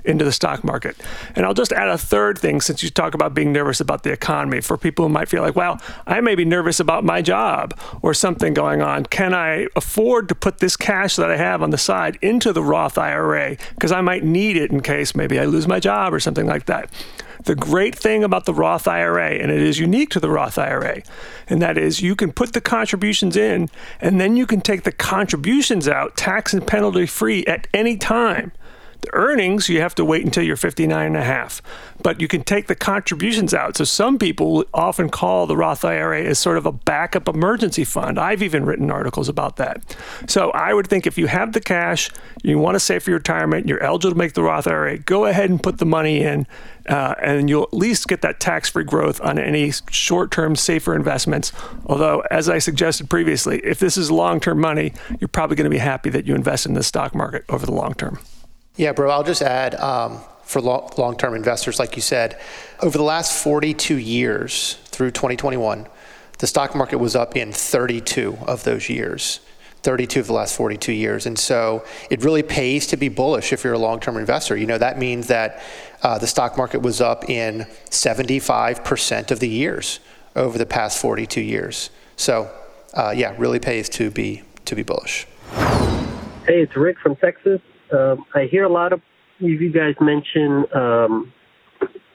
into 0.05 0.25
the 0.25 0.33
stock 0.33 0.65
market. 0.65 0.97
And 1.35 1.45
I'll 1.45 1.55
just 1.55 1.73
add 1.73 1.89
a 1.89 1.99
third 1.99 2.39
thing 2.39 2.61
since 2.61 2.83
you 2.83 2.91
talk 2.91 3.15
about 3.15 3.35
being 3.35 3.53
nervous 3.53 3.81
about 3.81 4.03
the 4.03 4.13
economy 4.13 4.61
for 4.61 4.77
people 4.77 5.07
who 5.07 5.13
might 5.13 5.29
feel 5.29 5.43
like, 5.43 5.57
well, 5.57 5.81
I 6.07 6.21
may 6.21 6.35
be 6.35 6.45
nervous 6.45 6.81
about 6.81 7.05
my 7.05 7.23
job 7.23 7.79
or 8.03 8.15
something 8.15 8.55
going 8.55 8.83
on. 8.83 9.05
Can 9.07 9.35
I 9.35 9.67
afford 9.77 10.29
to 10.29 10.35
put 10.35 10.59
this 10.59 10.77
cash 10.77 11.17
that 11.17 11.31
I 11.31 11.37
have 11.37 11.63
on 11.63 11.71
the 11.71 11.79
side 11.79 12.19
into 12.23 12.53
the 12.53 12.63
Roth 12.63 12.99
IRA 12.99 13.57
because 13.75 13.93
I 13.93 14.01
might 14.01 14.25
need 14.25 14.57
it 14.57 14.71
in 14.71 14.81
case 14.81 15.15
maybe 15.15 15.39
I 15.39 15.45
lose 15.45 15.67
my 15.67 15.81
job 15.81 16.15
or 16.15 16.21
something 16.21 16.47
like 16.47 16.67
that? 16.67 16.91
The 17.45 17.55
great 17.55 17.95
thing 17.95 18.23
about 18.23 18.45
the 18.45 18.55
Roth 18.55 18.87
IRA, 18.87 19.31
and 19.31 19.51
it 19.51 19.63
is 19.63 19.79
unique 19.79 20.11
to 20.11 20.21
the 20.21 20.31
Roth 20.31 20.59
IRA, 20.59 21.03
and 21.49 21.61
that 21.63 21.79
is 21.79 22.03
you 22.03 22.15
can 22.15 22.33
put 22.33 22.53
the 22.53 22.61
contributions 22.61 23.37
in 23.37 23.71
and 24.01 24.21
then 24.21 24.37
you 24.37 24.47
can 24.47 24.61
take 24.61 24.83
the 24.83 24.93
contributions 24.93 25.89
out 25.89 26.17
tax 26.17 26.53
and 26.53 26.67
penalty 26.67 27.07
free 27.07 27.45
at 27.47 27.67
any 27.73 27.97
time. 27.97 28.53
The 29.01 29.15
earnings, 29.15 29.69
you 29.69 29.81
have 29.81 29.95
to 29.95 30.05
wait 30.05 30.25
until 30.25 30.43
you're 30.43 30.57
59 30.57 31.07
and 31.07 31.17
a 31.17 31.25
half. 31.25 31.63
But 32.03 32.21
you 32.21 32.29
can 32.29 32.43
take 32.43 32.67
the 32.67 32.75
contributions 32.75 33.55
out. 33.55 33.77
So 33.77 33.85
some 33.85 34.19
people 34.19 34.65
often 34.75 35.09
call 35.09 35.47
the 35.47 35.57
Roth 35.57 35.85
IRA 35.85 36.23
as 36.25 36.39
sort 36.39 36.59
of 36.59 36.67
a 36.67 36.73
backup 36.73 37.29
emergency 37.29 37.85
fund. 37.85 38.19
I've 38.19 38.43
even 38.43 38.65
written 38.65 38.91
articles 38.91 39.29
about 39.29 39.57
that. 39.57 39.97
So 40.27 40.51
I 40.51 40.75
would 40.75 40.87
think 40.87 41.07
if 41.07 41.17
you 41.17 41.27
have 41.29 41.53
the 41.53 41.61
cash, 41.61 42.11
you 42.43 42.59
want 42.59 42.75
to 42.75 42.81
save 42.81 43.03
for 43.03 43.11
your 43.11 43.19
retirement, 43.19 43.67
you're 43.67 43.83
eligible 43.83 44.13
to 44.13 44.19
make 44.19 44.35
the 44.35 44.43
Roth 44.43 44.67
IRA, 44.67 44.99
go 44.99 45.27
ahead 45.27 45.51
and 45.51 45.63
put 45.63 45.79
the 45.79 45.87
money 45.87 46.23
in, 46.23 46.47
uh, 46.89 47.15
and 47.23 47.49
you'll 47.49 47.65
at 47.65 47.75
least 47.75 48.09
get 48.09 48.23
that 48.23 48.41
tax 48.41 48.69
free 48.71 48.85
growth 48.85 49.21
on 49.21 49.39
any 49.39 49.73
short 49.91 50.31
term, 50.31 50.57
safer 50.57 50.95
investments. 50.95 51.53
Although, 51.87 52.23
as 52.31 52.49
I 52.49 52.59
suggested 52.59 53.09
previously, 53.11 53.61
if 53.61 53.79
this 53.79 53.97
is 53.97 54.11
long 54.11 54.41
term 54.41 54.61
money, 54.61 54.93
you're 55.21 55.29
probably 55.29 55.57
going 55.57 55.65
to 55.65 55.71
be 55.71 55.79
happy 55.79 56.11
that 56.11 56.27
you 56.27 56.35
invest 56.35 56.67
in 56.67 56.75
the 56.75 56.83
stock 56.83 57.15
market 57.15 57.45
over 57.49 57.67
the 57.67 57.73
long 57.73 57.95
term. 57.95 58.19
Yeah, 58.81 58.93
bro, 58.93 59.11
I'll 59.11 59.23
just 59.23 59.43
add 59.43 59.75
um, 59.75 60.21
for 60.43 60.63
long 60.63 61.15
term 61.19 61.35
investors, 61.35 61.79
like 61.79 61.97
you 61.97 62.01
said, 62.01 62.41
over 62.81 62.97
the 62.97 63.05
last 63.05 63.45
42 63.45 63.99
years 63.99 64.79
through 64.87 65.11
2021, 65.11 65.87
the 66.39 66.47
stock 66.47 66.75
market 66.75 66.97
was 66.97 67.15
up 67.15 67.37
in 67.37 67.53
32 67.53 68.39
of 68.47 68.65
those 68.65 68.89
years. 68.89 69.41
32 69.83 70.21
of 70.21 70.27
the 70.29 70.33
last 70.33 70.57
42 70.57 70.93
years. 70.93 71.27
And 71.27 71.39
so 71.39 71.85
it 72.09 72.25
really 72.25 72.43
pays 72.43 72.87
to 72.87 72.97
be 72.97 73.11
bullish 73.11 73.53
if 73.53 73.65
you're 73.65 73.75
a 73.75 73.79
long 73.79 74.01
term 74.01 74.17
investor. 74.17 74.57
You 74.57 74.65
know, 74.65 74.79
that 74.79 74.99
means 74.99 75.27
that 75.27 75.61
uh, 76.03 76.17
the 76.17 76.27
stock 76.27 76.57
market 76.57 76.81
was 76.81 77.03
up 77.03 77.29
in 77.29 77.67
75% 77.91 79.31
of 79.31 79.41
the 79.41 79.49
years 79.49 80.01
over 80.35 80.57
the 80.57 80.65
past 80.65 81.03
42 81.03 81.43
years. 81.43 81.91
So, 82.17 82.51
uh, 82.95 83.13
yeah, 83.15 83.35
really 83.37 83.59
pays 83.59 83.91
to 83.91 84.11
be 84.11 84.43
to 84.65 84.75
be 84.75 84.83
bullish. 84.83 85.27
Hey, 86.47 86.63
it's 86.63 86.75
Rick 86.77 86.99
from 86.99 87.17
Texas. 87.17 87.61
Um, 87.93 88.25
I 88.35 88.45
hear 88.51 88.65
a 88.65 88.69
lot 88.69 88.93
of 88.93 89.01
you 89.39 89.73
guys 89.73 89.95
mention 90.01 90.65
um, 90.75 91.33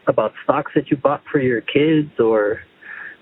about 0.08 0.34
stocks 0.44 0.72
that 0.76 0.90
you 0.90 0.98
bought 0.98 1.24
for 1.32 1.40
your 1.40 1.62
kids, 1.62 2.12
or 2.20 2.62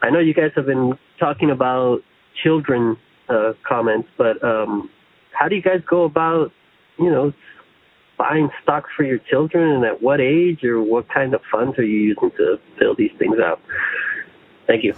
I 0.02 0.10
know 0.10 0.20
you 0.20 0.34
guys 0.34 0.52
have 0.56 0.66
been 0.66 0.98
talking 1.20 1.50
about 1.50 2.02
children 2.44 2.98
uh, 3.30 3.54
comments, 3.68 4.10
but 4.18 4.44
um, 4.44 4.90
how 5.32 5.48
do 5.48 5.56
you 5.56 5.62
guys 5.62 5.82
go 5.90 6.04
about, 6.04 6.52
you 7.00 7.10
know, 7.10 7.34
buying 8.18 8.50
stocks 8.62 8.90
for 8.96 9.04
your 9.04 9.20
children, 9.30 9.70
and 9.72 9.86
at 9.86 10.02
what 10.02 10.20
age, 10.20 10.64
or 10.64 10.82
what 10.82 11.10
kind 11.10 11.34
of 11.34 11.42
funds 11.52 11.80
are 11.80 11.86
you 11.86 11.98
using 11.98 12.32
to 12.38 12.58
fill 12.78 12.96
these 12.96 13.12
things 13.18 13.38
out? 13.40 13.60
Thank 14.68 14.84
you. 14.84 14.94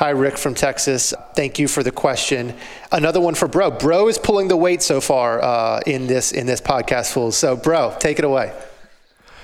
Hi, 0.00 0.08
Rick 0.08 0.38
from 0.38 0.54
Texas. 0.54 1.12
Thank 1.34 1.58
you 1.58 1.68
for 1.68 1.82
the 1.82 1.90
question. 1.92 2.54
Another 2.90 3.20
one 3.20 3.34
for 3.34 3.46
Bro. 3.46 3.72
Bro 3.72 4.08
is 4.08 4.16
pulling 4.16 4.48
the 4.48 4.56
weight 4.56 4.80
so 4.80 4.98
far 4.98 5.44
uh, 5.44 5.80
in 5.86 6.06
this 6.06 6.32
in 6.32 6.46
this 6.46 6.58
podcast, 6.58 7.12
fools. 7.12 7.36
So, 7.36 7.54
Bro, 7.54 7.98
take 8.00 8.18
it 8.18 8.24
away. 8.24 8.50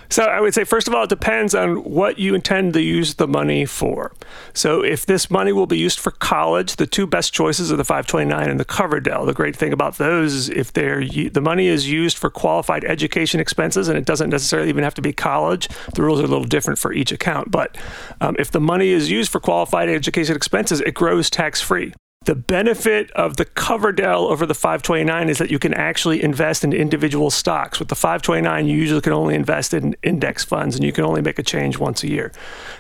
So 0.09 0.25
I 0.25 0.41
would 0.41 0.55
say, 0.55 0.65
first 0.65 0.89
of 0.89 0.95
all, 0.95 1.05
it 1.05 1.11
depends 1.11 1.55
on 1.55 1.85
what 1.85 2.19
you 2.19 2.35
intend 2.35 2.75
to 2.75 2.83
use 2.83 3.15
the 3.15 3.27
money 3.27 3.65
for. 3.65 4.13
So 4.55 4.83
if 4.85 5.07
this 5.07 5.31
money 5.31 5.53
will 5.53 5.67
be 5.67 5.79
used 5.79 5.99
for 5.99 6.11
college, 6.11 6.77
the 6.77 6.87
two 6.87 7.07
best 7.07 7.33
choices 7.33 7.73
are 7.73 7.77
the 7.77 7.85
529 7.85 8.49
and 8.49 8.61
the 8.61 8.65
Coverdell. 8.65 9.27
The 9.27 9.35
great 9.35 9.57
thing 9.57 9.73
about 9.73 9.99
those 9.99 10.33
is 10.33 10.49
if 10.49 10.73
they're 10.73 11.05
the 11.07 11.41
money 11.41 11.67
is 11.67 11.91
used 11.91 12.19
for 12.19 12.31
qualified 12.31 12.85
education 12.85 13.41
expenses, 13.41 13.89
and 13.89 13.99
it 13.99 14.05
doesn't 14.05 14.31
necessarily 14.31 14.69
even 14.69 14.85
have 14.85 14.95
to 14.95 15.03
be 15.03 15.13
college. 15.13 15.69
The 15.95 16.03
rules 16.03 16.21
are 16.21 16.25
a 16.25 16.29
little 16.29 16.45
different 16.45 16.79
for 16.79 16.93
each 16.93 17.13
account, 17.13 17.51
but 17.51 17.77
um, 18.21 18.37
if 18.39 18.51
the 18.51 18.61
money 18.61 18.89
is 18.89 19.11
used 19.11 19.31
for 19.31 19.41
qualified 19.41 19.89
education 19.89 20.37
expenses, 20.37 20.81
it 20.81 20.95
grows 20.95 21.31
tax 21.31 21.61
free. 21.61 21.93
The 22.27 22.35
benefit 22.35 23.13
of 23.13 23.37
the 23.37 23.45
Coverdell 23.45 24.29
over 24.29 24.47
the 24.47 24.55
529 24.55 25.29
is 25.29 25.39
that 25.39 25.49
you 25.49 25.61
can 25.61 25.73
actually 25.73 26.25
invest 26.25 26.65
in 26.65 26.73
individual 26.73 27.31
stocks. 27.31 27.79
With 27.79 27.87
the 27.87 27.95
529, 27.95 28.67
you 28.67 28.77
usually 28.77 29.01
can 29.01 29.13
only 29.13 29.37
invest 29.37 29.73
in 29.73 29.95
index 30.03 30.45
funds 30.45 30.75
and 30.75 30.85
you 30.85 30.91
can 30.91 31.05
only 31.05 31.23
make 31.23 31.39
a 31.39 31.45
change 31.45 31.79
once 31.79 32.03
a 32.03 32.09
year. 32.09 32.33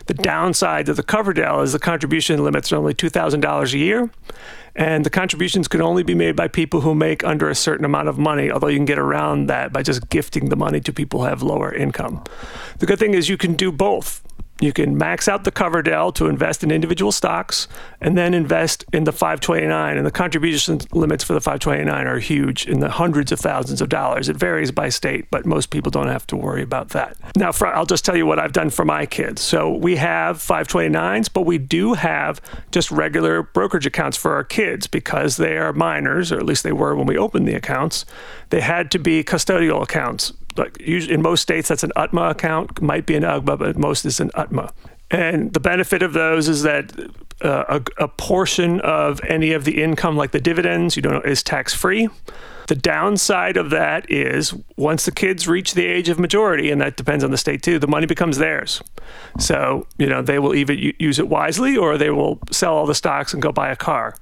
The 0.06 0.14
downside 0.14 0.88
of 0.88 0.96
the 0.96 1.04
Coverdell 1.04 1.62
is 1.62 1.72
the 1.72 1.78
contribution 1.78 2.42
limits 2.42 2.72
are 2.72 2.76
only 2.76 2.92
$2,000 2.92 3.72
a 3.72 3.78
year. 3.78 4.10
And 4.74 5.06
the 5.06 5.10
contributions 5.10 5.68
can 5.68 5.80
only 5.80 6.02
be 6.02 6.16
made 6.16 6.34
by 6.34 6.48
people 6.48 6.80
who 6.80 6.96
make 6.96 7.22
under 7.22 7.48
a 7.48 7.54
certain 7.54 7.84
amount 7.84 8.08
of 8.08 8.18
money, 8.18 8.50
although 8.50 8.66
you 8.66 8.78
can 8.78 8.84
get 8.84 8.98
around 8.98 9.46
that 9.46 9.72
by 9.72 9.84
just 9.84 10.08
gifting 10.08 10.48
the 10.48 10.56
money 10.56 10.80
to 10.80 10.92
people 10.92 11.20
who 11.20 11.26
have 11.26 11.40
lower 11.40 11.72
income. 11.72 12.24
The 12.80 12.86
good 12.86 12.98
thing 12.98 13.14
is 13.14 13.28
you 13.28 13.36
can 13.36 13.54
do 13.54 13.70
both 13.70 14.22
you 14.60 14.72
can 14.72 14.96
max 14.96 15.28
out 15.28 15.44
the 15.44 15.52
Coverdell 15.52 16.14
to 16.14 16.28
invest 16.28 16.64
in 16.64 16.70
individual 16.70 17.12
stocks 17.12 17.68
and 18.00 18.16
then 18.16 18.32
invest 18.32 18.84
in 18.92 19.04
the 19.04 19.12
529. 19.12 19.96
And 19.96 20.06
the 20.06 20.10
contribution 20.10 20.80
limits 20.92 21.22
for 21.22 21.34
the 21.34 21.40
529 21.40 22.06
are 22.06 22.18
huge 22.18 22.66
in 22.66 22.80
the 22.80 22.88
hundreds 22.88 23.32
of 23.32 23.38
thousands 23.38 23.82
of 23.82 23.90
dollars. 23.90 24.28
It 24.28 24.36
varies 24.36 24.70
by 24.70 24.88
state, 24.88 25.30
but 25.30 25.44
most 25.44 25.70
people 25.70 25.90
don't 25.90 26.08
have 26.08 26.26
to 26.28 26.36
worry 26.36 26.62
about 26.62 26.90
that. 26.90 27.16
Now, 27.36 27.52
for, 27.52 27.66
I'll 27.66 27.86
just 27.86 28.04
tell 28.04 28.16
you 28.16 28.25
what 28.25 28.38
I've 28.38 28.52
done 28.52 28.70
for 28.70 28.84
my 28.84 29.04
kids. 29.04 29.42
So 29.42 29.70
we 29.70 29.96
have 29.96 30.38
529s, 30.38 31.28
but 31.32 31.42
we 31.42 31.58
do 31.58 31.92
have 31.92 32.40
just 32.70 32.90
regular 32.90 33.42
brokerage 33.42 33.86
accounts 33.86 34.16
for 34.16 34.32
our 34.34 34.44
kids 34.44 34.86
because 34.86 35.36
they 35.36 35.58
are 35.58 35.75
minors, 35.75 36.32
or 36.32 36.38
at 36.38 36.46
least 36.46 36.62
they 36.62 36.72
were 36.72 36.94
when 36.96 37.06
we 37.06 37.18
opened 37.18 37.46
the 37.46 37.54
accounts. 37.54 38.06
They 38.48 38.62
had 38.62 38.90
to 38.92 38.98
be 38.98 39.22
custodial 39.22 39.82
accounts 39.82 40.32
like 40.56 40.78
in 40.80 41.22
most 41.22 41.42
states 41.42 41.68
that's 41.68 41.82
an 41.82 41.92
UTMA 41.96 42.30
account, 42.30 42.80
might 42.80 43.06
be 43.06 43.14
an 43.14 43.22
UGMA, 43.22 43.58
but 43.58 43.76
most 43.76 44.04
is 44.04 44.20
an 44.20 44.30
UTMA. 44.30 44.72
And 45.10 45.52
the 45.52 45.60
benefit 45.60 46.02
of 46.02 46.12
those 46.12 46.48
is 46.48 46.62
that 46.62 46.92
uh, 47.42 47.80
a, 47.98 48.04
a, 48.04 48.08
portion 48.08 48.80
of 48.80 49.20
any 49.28 49.52
of 49.52 49.64
the 49.64 49.82
income, 49.82 50.16
like 50.16 50.32
the 50.32 50.40
dividends, 50.40 50.96
you 50.96 51.02
don't 51.02 51.12
know, 51.12 51.20
is 51.20 51.42
tax 51.42 51.75
free. 51.75 52.08
The 52.68 52.75
downside 52.75 53.56
of 53.56 53.70
that 53.70 54.10
is 54.10 54.54
once 54.76 55.04
the 55.04 55.12
kids 55.12 55.46
reach 55.46 55.75
the 55.75 55.86
age 55.86 56.08
of 56.08 56.18
majority, 56.18 56.70
and 56.70 56.80
that 56.80 56.96
depends 56.96 57.22
on 57.22 57.30
the 57.30 57.36
state 57.36 57.62
too, 57.62 57.78
the 57.78 57.86
money 57.86 58.06
becomes 58.06 58.38
theirs. 58.38 58.82
So, 59.38 59.86
you 59.98 60.08
know, 60.08 60.22
they 60.22 60.40
will 60.40 60.54
either 60.54 60.72
use 60.72 61.20
it 61.20 61.28
wisely 61.28 61.76
or 61.76 61.96
they 61.96 62.10
will 62.10 62.40
sell 62.50 62.75
all 62.75 62.86
the 62.86 62.94
stocks 62.94 63.32
and 63.32 63.40
go 63.40 63.52
buy 63.52 63.70
a 63.70 63.76
car. 63.76 64.16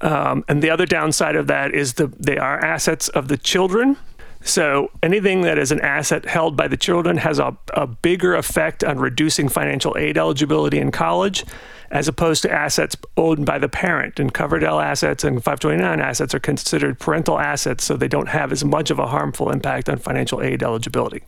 Um, 0.00 0.44
and 0.48 0.62
the 0.62 0.70
other 0.70 0.86
downside 0.86 1.36
of 1.36 1.46
that 1.48 1.74
is 1.74 1.94
the 1.94 2.06
they 2.18 2.38
are 2.38 2.58
assets 2.64 3.08
of 3.10 3.28
the 3.28 3.36
children. 3.36 3.96
So 4.42 4.90
anything 5.02 5.42
that 5.42 5.58
is 5.58 5.70
an 5.70 5.80
asset 5.80 6.24
held 6.24 6.56
by 6.56 6.68
the 6.68 6.76
children 6.76 7.18
has 7.18 7.38
a, 7.38 7.56
a 7.74 7.86
bigger 7.86 8.34
effect 8.34 8.82
on 8.82 8.98
reducing 8.98 9.48
financial 9.48 9.96
aid 9.98 10.16
eligibility 10.16 10.78
in 10.78 10.90
college 10.90 11.44
as 11.90 12.06
opposed 12.06 12.42
to 12.42 12.50
assets 12.50 12.96
owned 13.16 13.44
by 13.44 13.58
the 13.58 13.68
parent. 13.68 14.20
And 14.20 14.32
Coverdell 14.32 14.82
assets 14.82 15.24
and 15.24 15.36
529 15.36 16.00
assets 16.00 16.34
are 16.34 16.40
considered 16.40 17.00
parental 17.00 17.38
assets, 17.38 17.84
so 17.84 17.96
they 17.96 18.08
don't 18.08 18.28
have 18.28 18.52
as 18.52 18.64
much 18.64 18.90
of 18.90 18.98
a 18.98 19.06
harmful 19.06 19.50
impact 19.50 19.88
on 19.88 19.98
financial 19.98 20.40
aid 20.40 20.62
eligibility. 20.62 21.22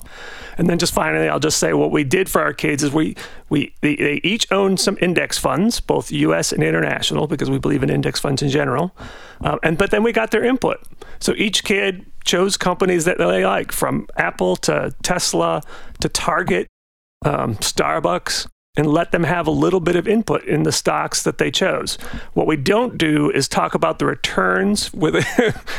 And 0.56 0.68
then 0.68 0.78
just 0.78 0.94
finally, 0.94 1.28
I'll 1.28 1.40
just 1.40 1.58
say 1.58 1.72
what 1.72 1.90
we 1.90 2.04
did 2.04 2.28
for 2.28 2.40
our 2.40 2.52
kids 2.52 2.82
is 2.82 2.92
we 2.92 3.16
we 3.48 3.74
they, 3.80 3.96
they 3.96 4.20
each 4.22 4.50
own 4.52 4.76
some 4.76 4.96
index 5.00 5.36
funds, 5.36 5.80
both 5.80 6.12
U.S. 6.12 6.52
and 6.52 6.62
international, 6.62 7.26
because 7.26 7.50
we 7.50 7.58
believe 7.58 7.82
in 7.82 7.90
index 7.90 8.20
funds 8.20 8.42
in 8.42 8.48
general. 8.48 8.94
Um, 9.40 9.58
and 9.62 9.76
but 9.76 9.90
then 9.90 10.02
we 10.02 10.12
got 10.12 10.30
their 10.30 10.44
input. 10.44 10.80
So 11.18 11.34
each 11.36 11.64
kid 11.64 12.06
chose 12.24 12.56
companies 12.56 13.04
that 13.04 13.18
they 13.18 13.44
like, 13.44 13.72
from 13.72 14.06
Apple 14.16 14.56
to 14.56 14.94
Tesla 15.02 15.62
to 16.00 16.08
Target, 16.08 16.68
um, 17.24 17.56
Starbucks, 17.56 18.46
and 18.74 18.86
let 18.86 19.12
them 19.12 19.24
have 19.24 19.46
a 19.46 19.50
little 19.50 19.80
bit 19.80 19.96
of 19.96 20.08
input 20.08 20.42
in 20.44 20.62
the 20.62 20.72
stocks 20.72 21.22
that 21.24 21.36
they 21.36 21.50
chose. 21.50 21.96
What 22.32 22.46
we 22.46 22.56
don't 22.56 22.96
do 22.96 23.30
is 23.30 23.46
talk 23.46 23.74
about 23.74 23.98
the 23.98 24.06
returns 24.06 24.92
with 24.94 25.14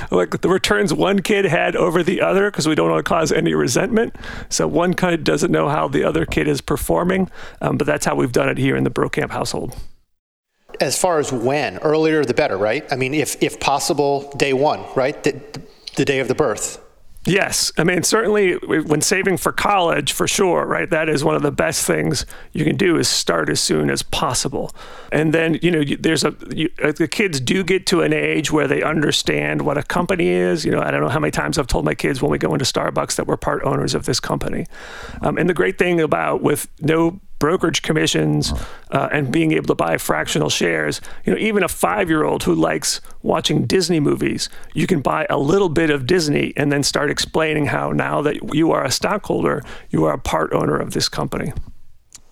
like 0.11 0.41
the 0.41 0.49
returns 0.49 0.93
one 0.93 1.21
kid 1.21 1.45
had 1.45 1.75
over 1.75 2.03
the 2.03 2.21
other 2.21 2.51
because 2.51 2.67
we 2.67 2.75
don't 2.75 2.91
want 2.91 3.03
to 3.03 3.09
cause 3.09 3.31
any 3.31 3.55
resentment. 3.55 4.15
So 4.49 4.67
one 4.67 4.93
kid 4.93 5.23
doesn't 5.23 5.51
know 5.51 5.69
how 5.69 5.87
the 5.87 6.03
other 6.03 6.25
kid 6.27 6.47
is 6.47 6.61
performing, 6.61 7.31
um, 7.61 7.77
but 7.77 7.87
that's 7.87 8.05
how 8.05 8.13
we've 8.13 8.31
done 8.31 8.49
it 8.49 8.59
here 8.59 8.75
in 8.75 8.83
the 8.83 8.91
Brokamp 8.91 9.31
household. 9.31 9.75
As 10.79 10.99
far 10.99 11.17
as 11.17 11.31
when, 11.31 11.77
earlier 11.79 12.23
the 12.23 12.33
better, 12.33 12.57
right? 12.57 12.85
I 12.91 12.95
mean, 12.95 13.13
if 13.15 13.41
if 13.41 13.59
possible, 13.59 14.31
day 14.37 14.53
one, 14.53 14.83
right? 14.95 15.21
The, 15.23 15.41
the 15.95 16.05
day 16.05 16.19
of 16.19 16.27
the 16.27 16.35
birth. 16.35 16.82
Yes. 17.25 17.71
I 17.77 17.85
mean, 17.85 18.03
certainly 18.03 18.55
when 18.55 18.99
saving 19.01 19.37
for 19.37 19.53
college, 19.53 20.11
for 20.11 20.27
sure, 20.27 20.65
right? 20.65 20.89
That 20.89 21.07
is 21.07 21.23
one 21.23 21.35
of 21.35 21.41
the 21.41 21.51
best 21.51 21.87
things 21.87 22.25
you 22.51 22.65
can 22.65 22.75
do 22.75 22.97
is 22.97 23.07
start 23.07 23.49
as 23.49 23.61
soon 23.61 23.89
as 23.89 24.03
possible. 24.03 24.75
And 25.11 25.33
then, 25.33 25.57
you 25.61 25.71
know, 25.71 25.83
there's 25.99 26.25
a, 26.25 26.35
you, 26.53 26.69
uh, 26.83 26.91
the 26.91 27.07
kids 27.07 27.39
do 27.39 27.63
get 27.63 27.87
to 27.87 28.01
an 28.01 28.11
age 28.11 28.51
where 28.51 28.67
they 28.67 28.83
understand 28.83 29.61
what 29.61 29.77
a 29.77 29.83
company 29.83 30.27
is. 30.27 30.65
You 30.65 30.71
know, 30.71 30.81
I 30.81 30.91
don't 30.91 31.01
know 31.01 31.09
how 31.09 31.19
many 31.19 31.31
times 31.31 31.57
I've 31.57 31.67
told 31.67 31.85
my 31.85 31.95
kids 31.95 32.21
when 32.21 32.29
we 32.29 32.37
go 32.37 32.51
into 32.51 32.65
Starbucks 32.65 33.15
that 33.15 33.25
we're 33.25 33.37
part 33.37 33.63
owners 33.63 33.95
of 33.95 34.05
this 34.05 34.19
company. 34.19 34.65
Um, 35.21 35.37
and 35.37 35.49
the 35.49 35.53
great 35.53 35.77
thing 35.77 36.01
about 36.01 36.41
with 36.41 36.67
no 36.81 37.21
brokerage 37.43 37.81
commissions 37.81 38.53
uh, 38.91 39.09
and 39.11 39.29
being 39.29 39.51
able 39.51 39.65
to 39.65 39.75
buy 39.75 39.97
fractional 39.97 40.49
shares. 40.49 41.01
You 41.25 41.33
know, 41.33 41.39
even 41.39 41.61
a 41.61 41.67
five-year-old 41.67 42.43
who 42.43 42.55
likes 42.55 43.01
watching 43.21 43.65
Disney 43.65 43.99
movies, 43.99 44.47
you 44.73 44.87
can 44.87 45.01
buy 45.01 45.27
a 45.29 45.37
little 45.37 45.67
bit 45.67 45.89
of 45.89 46.05
Disney 46.05 46.53
and 46.55 46.71
then 46.71 46.83
start 46.83 47.11
explaining 47.11 47.65
how 47.65 47.91
now 47.91 48.21
that 48.21 48.55
you 48.55 48.71
are 48.71 48.85
a 48.85 48.89
stockholder, 48.89 49.61
you 49.89 50.05
are 50.05 50.13
a 50.13 50.17
part 50.17 50.53
owner 50.53 50.77
of 50.77 50.93
this 50.93 51.09
company. 51.09 51.51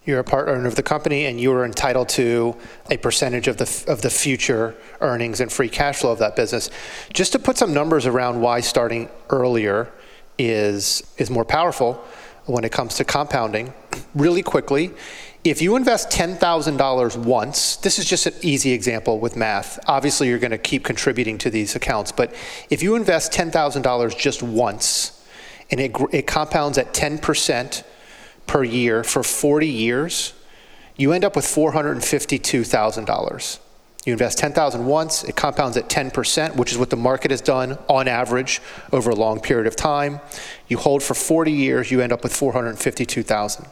You're 0.06 0.20
a 0.20 0.24
part 0.24 0.48
owner 0.48 0.66
of 0.66 0.76
the 0.76 0.84
company, 0.84 1.26
and 1.26 1.42
you 1.42 1.52
are 1.52 1.66
entitled 1.66 2.08
to 2.10 2.56
a 2.90 2.96
percentage 2.96 3.50
of 3.50 3.58
the 3.58 3.84
of 3.90 4.02
the 4.02 4.10
future 4.10 4.76
earnings 5.02 5.42
and 5.42 5.52
free 5.52 5.68
cash 5.70 6.00
flow 6.00 6.14
of 6.14 6.20
that 6.20 6.38
business. 6.38 6.70
Just 7.12 7.34
to 7.34 7.40
put 7.40 7.58
some 7.58 7.74
numbers 7.74 8.06
around 8.06 8.40
why 8.40 8.62
starting 8.62 9.10
earlier 9.30 9.92
is, 10.38 11.04
is 11.18 11.30
more 11.30 11.46
powerful 11.46 12.02
when 12.46 12.64
it 12.64 12.72
comes 12.72 12.96
to 12.96 13.04
compounding. 13.04 13.74
Really 14.16 14.44
quickly, 14.44 14.92
if 15.44 15.62
you 15.62 15.76
invest 15.76 16.12
$10,000 16.12 17.18
once, 17.18 17.78
this 17.78 17.98
is 17.98 18.06
just 18.06 18.28
an 18.28 18.34
easy 18.42 18.74
example 18.74 19.20
with 19.20 19.36
math. 19.36 19.80
Obviously, 19.88 20.28
you're 20.28 20.40
going 20.40 20.52
to 20.52 20.58
keep 20.58 20.84
contributing 20.84 21.38
to 21.40 21.50
these 21.50 21.76
accounts, 21.76 22.12
but 22.12 22.34
if 22.70 22.84
you 22.84 22.96
invest 22.96 23.32
$10,000 23.32 24.18
just 24.18 24.44
once 24.44 25.26
and 25.72 25.80
it, 25.80 25.96
it 26.12 26.28
compounds 26.28 26.78
at 26.78 26.94
10% 26.94 27.84
per 28.46 28.64
year 28.64 29.04
for 29.04 29.24
40 29.24 29.68
years, 29.68 30.34
you 30.96 31.14
end 31.14 31.26
up 31.26 31.36
with 31.36 31.46
$452,000. 31.46 33.60
You 34.06 34.14
invest 34.14 34.40
10,000 34.40 34.86
once, 34.86 35.24
it 35.24 35.36
compounds 35.36 35.78
at 35.78 35.88
10%, 35.88 36.56
which 36.56 36.72
is 36.72 36.78
what 36.78 36.90
the 36.90 36.96
market 36.96 37.30
has 37.30 37.42
done 37.42 37.78
on 37.88 38.08
average 38.08 38.60
over 38.92 39.12
a 39.12 39.16
long 39.16 39.40
period 39.40 39.68
of 39.68 39.76
time. 39.76 40.20
You 40.68 40.78
hold 40.78 41.04
for 41.04 41.14
40 41.14 41.52
years, 41.52 41.92
you 41.92 42.02
end 42.02 42.12
up 42.12 42.24
with 42.24 42.36
452,000. 42.36 43.68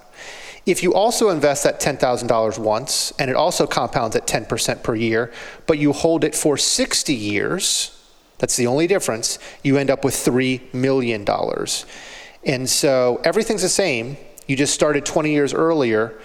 If 0.68 0.84
you 0.84 0.94
also 0.94 1.30
invest 1.30 1.64
that 1.64 1.82
$10,000 1.82 2.60
once 2.60 3.12
and 3.18 3.32
it 3.32 3.36
also 3.36 3.66
compounds 3.66 4.16
at 4.16 4.28
10% 4.28 4.84
per 4.84 4.94
year, 4.94 5.32
but 5.66 5.80
you 5.80 5.94
hold 5.94 6.24
it 6.24 6.36
for 6.36 6.58
60 6.58 7.14
years, 7.14 8.00
that's 8.38 8.56
the 8.56 8.68
only 8.68 8.86
difference, 8.86 9.40
you 9.64 9.78
end 9.78 9.90
up 9.90 10.06
with 10.06 10.14
$3 10.14 10.74
million. 10.76 11.26
And 12.46 12.70
so 12.70 13.20
everything's 13.24 13.64
the 13.64 13.70
same. 13.70 14.18
You 14.46 14.56
just 14.56 14.76
started 14.76 15.06
20 15.06 15.32
years 15.32 15.56
earlier 15.56 16.20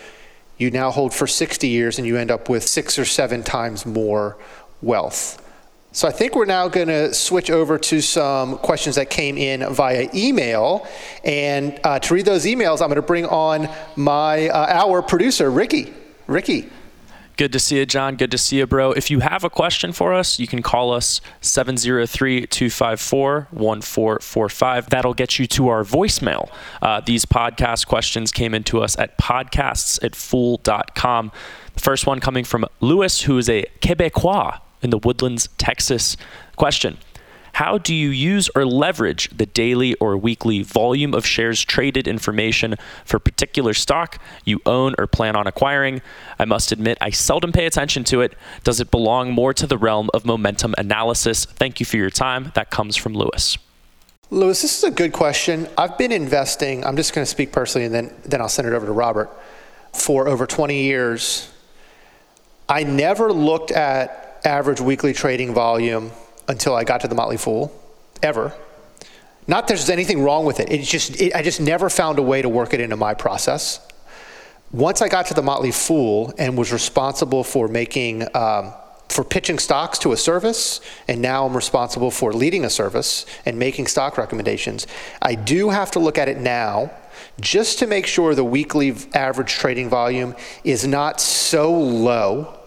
you 0.59 0.71
now 0.71 0.91
hold 0.91 1.13
for 1.13 1.27
60 1.27 1.69
years 1.69 1.99
and 1.99 2.07
you 2.07 2.17
end 2.17 2.31
up 2.31 2.49
with 2.49 2.63
six 2.67 2.99
or 2.99 3.05
seven 3.05 3.43
times 3.43 3.85
more 3.85 4.37
wealth. 4.83 5.41
So 5.93 6.09
I 6.09 6.11
think 6.11 6.35
we're 6.35 6.45
now 6.45 6.67
going 6.67 6.89
to 6.89 7.15
switch 7.15 7.51
over 7.51 7.79
to 7.79 8.01
some 8.01 8.59
questions 8.59 8.97
that 8.97 9.11
came 9.11 9.39
in 9.39 9.73
via 9.73 10.09
email. 10.13 10.89
And 11.23 11.79
uh, 11.85 12.01
to 12.01 12.15
read 12.15 12.25
those 12.25 12.47
emails, 12.47 12.81
I'm 12.81 12.89
going 12.89 12.97
to 12.97 13.03
bring 13.03 13.27
on 13.27 13.69
my 13.95 14.49
uh, 14.49 14.67
our 14.75 15.03
producer, 15.03 15.49
Ricky. 15.51 15.93
Ricky. 16.27 16.69
Good 17.37 17.53
to 17.53 17.59
see 17.59 17.79
you, 17.79 17.87
John. 17.87 18.15
Good 18.15 18.31
to 18.31 18.39
see 18.39 18.59
you, 18.59 18.67
bro. 18.67 18.93
If 18.93 19.11
you 19.11 19.19
have 19.21 19.43
a 19.43 19.51
question 19.51 19.93
for 19.93 20.15
us, 20.15 20.39
you 20.39 20.47
can 20.47 20.63
call 20.63 20.93
us 20.93 21.21
703 21.41 22.47
254 22.47 23.49
1445. 23.51 24.91
That'll 24.91 25.15
get 25.15 25.39
you 25.41 25.47
to 25.49 25.69
our 25.69 25.83
voicemail. 25.83 26.49
Uh, 26.81 27.01
these 27.01 27.25
podcast 27.25 27.89
questions 27.89 28.31
came 28.31 28.55
into 28.55 28.81
us 28.81 28.97
at 28.99 29.19
podcasts 29.19 30.03
at 30.05 30.15
fool.com. 30.15 31.33
The 31.75 31.81
first 31.81 32.07
one 32.07 32.21
coming 32.21 32.45
from 32.45 32.67
Lewis, 32.81 33.23
who 33.23 33.37
is 33.37 33.49
a 33.49 33.65
Quebecois 33.81 34.61
in 34.83 34.91
the 34.91 34.99
Woodlands, 34.99 35.49
Texas. 35.59 36.17
Question 36.55 36.99
how 37.55 37.79
do 37.79 37.95
you 37.95 38.09
use 38.09 38.51
or 38.57 38.67
leverage 38.67 39.31
the 39.31 39.47
daily 39.47 39.95
or 39.95 40.17
weekly 40.17 40.65
volume 40.65 41.15
of 41.15 41.25
shares 41.25 41.65
traded 41.65 42.09
information 42.09 42.75
for 43.05 43.21
particular 43.21 43.73
stock 43.73 44.21
you 44.45 44.61
own 44.67 44.97
or 44.99 45.07
plan 45.07 45.37
on 45.37 45.47
acquiring? 45.47 46.03
I 46.37 46.47
must 46.47 46.73
admit, 46.73 46.99
I 47.01 47.11
seldom 47.11 47.53
pay 47.53 47.67
attention 47.67 48.03
to 48.05 48.23
it. 48.23 48.35
Does 48.65 48.81
it 48.81 48.91
belong 48.91 49.31
more 49.31 49.55
to 49.55 49.69
the 49.69 49.79
realm 49.79 50.11
of 50.13 50.25
momentum 50.25 50.75
analysis? 50.79 51.45
Thank 51.45 51.79
you 51.79 51.87
for 51.87 51.97
your 51.97 52.11
time. 52.11 52.51
That 52.57 52.71
comes 52.71 52.97
from 52.97 53.15
Lewis. 53.15 53.57
Lewis, 54.31 54.63
this 54.63 54.79
is 54.79 54.83
a 54.83 54.91
good 54.91 55.13
question. 55.13 55.69
I've 55.79 55.97
been 55.97 56.11
investing, 56.11 56.85
I'm 56.85 56.97
just 56.97 57.15
going 57.15 57.25
to 57.25 57.31
speak 57.31 57.53
personally 57.53 57.85
and 57.85 57.95
then, 57.95 58.15
then 58.25 58.41
I'll 58.41 58.49
send 58.49 58.67
it 58.67 58.75
over 58.75 58.85
to 58.85 58.93
Robert, 58.93 59.31
for 59.93 60.27
over 60.27 60.45
20 60.45 60.83
years. 60.83 61.49
I 62.69 62.83
never 62.83 63.33
looked 63.33 63.71
at 63.71 64.41
average 64.45 64.81
weekly 64.81 65.13
trading 65.13 65.55
volume 65.55 66.11
until 66.49 66.75
I 66.75 66.85
got 66.85 67.01
to 67.03 67.09
the 67.09 67.15
Motley 67.15 67.37
Fool, 67.37 67.73
ever. 68.23 68.55
Not 69.47 69.67
that 69.67 69.75
there's 69.75 69.91
anything 69.91 70.23
wrong 70.23 70.45
with 70.45 70.61
it. 70.61 70.71
It 70.71 70.83
just 70.83 71.21
it, 71.21 71.35
I 71.35 71.43
just 71.43 71.61
never 71.61 71.91
found 71.91 72.19
a 72.19 72.23
way 72.23 72.43
to 72.43 72.49
work 72.49 72.73
it 72.73 72.81
into 72.81 72.97
my 72.97 73.15
process. 73.15 73.81
Once 74.73 75.03
I 75.03 75.09
got 75.09 75.27
to 75.27 75.35
the 75.35 75.43
Motley 75.43 75.71
Fool 75.71 76.33
and 76.39 76.57
was 76.57 76.73
responsible 76.73 77.45
for 77.45 77.69
making 77.69 78.27
um, 78.35 78.73
for 79.09 79.23
pitching 79.23 79.59
stocks 79.59 79.99
to 79.99 80.13
a 80.13 80.17
service, 80.17 80.81
and 81.07 81.21
now 81.21 81.47
I'm 81.47 81.55
responsible 81.55 82.11
for 82.11 82.33
leading 82.33 82.65
a 82.65 82.71
service 82.71 83.27
and 83.45 83.59
making 83.59 83.87
stock 83.87 84.17
recommendations. 84.19 84.87
I 85.21 85.35
do 85.35 85.69
have 85.69 85.91
to 85.93 85.99
look 85.99 86.19
at 86.19 86.29
it 86.29 86.39
now 86.39 86.91
just 87.41 87.79
to 87.81 87.87
make 87.87 88.07
sure 88.07 88.35
the 88.35 88.45
weekly 88.45 88.95
average 89.13 89.53
trading 89.53 89.89
volume 89.89 90.35
is 90.65 90.87
not 90.87 91.21
so 91.21 91.73
low 91.73 92.59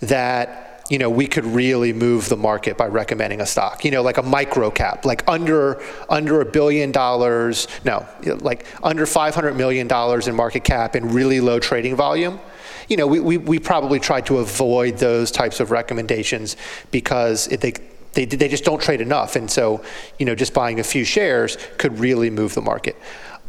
that 0.00 0.69
you 0.90 0.98
know, 0.98 1.08
we 1.08 1.28
could 1.28 1.46
really 1.46 1.92
move 1.92 2.28
the 2.28 2.36
market 2.36 2.76
by 2.76 2.88
recommending 2.88 3.40
a 3.40 3.46
stock. 3.46 3.84
You 3.84 3.92
know, 3.92 4.02
like 4.02 4.18
a 4.18 4.22
micro 4.22 4.70
cap, 4.70 5.06
like 5.06 5.26
under 5.28 5.80
under 6.08 6.40
a 6.40 6.44
billion 6.44 6.90
dollars, 6.90 7.68
no, 7.84 8.06
like 8.40 8.66
under 8.82 9.06
500 9.06 9.54
million 9.54 9.86
dollars 9.86 10.26
in 10.26 10.34
market 10.34 10.64
cap 10.64 10.96
and 10.96 11.14
really 11.14 11.40
low 11.40 11.60
trading 11.60 11.94
volume. 11.94 12.40
You 12.88 12.96
know, 12.96 13.06
we, 13.06 13.20
we, 13.20 13.36
we 13.36 13.58
probably 13.60 14.00
tried 14.00 14.26
to 14.26 14.38
avoid 14.38 14.98
those 14.98 15.30
types 15.30 15.60
of 15.60 15.70
recommendations 15.70 16.56
because 16.90 17.46
it, 17.46 17.60
they 17.60 17.72
they, 18.12 18.24
they 18.24 18.48
just 18.48 18.64
don't 18.64 18.82
trade 18.82 19.00
enough. 19.00 19.36
And 19.36 19.48
so, 19.48 19.84
you 20.18 20.26
know, 20.26 20.34
just 20.34 20.52
buying 20.52 20.80
a 20.80 20.84
few 20.84 21.04
shares 21.04 21.56
could 21.78 22.00
really 22.00 22.28
move 22.28 22.54
the 22.54 22.60
market. 22.60 22.96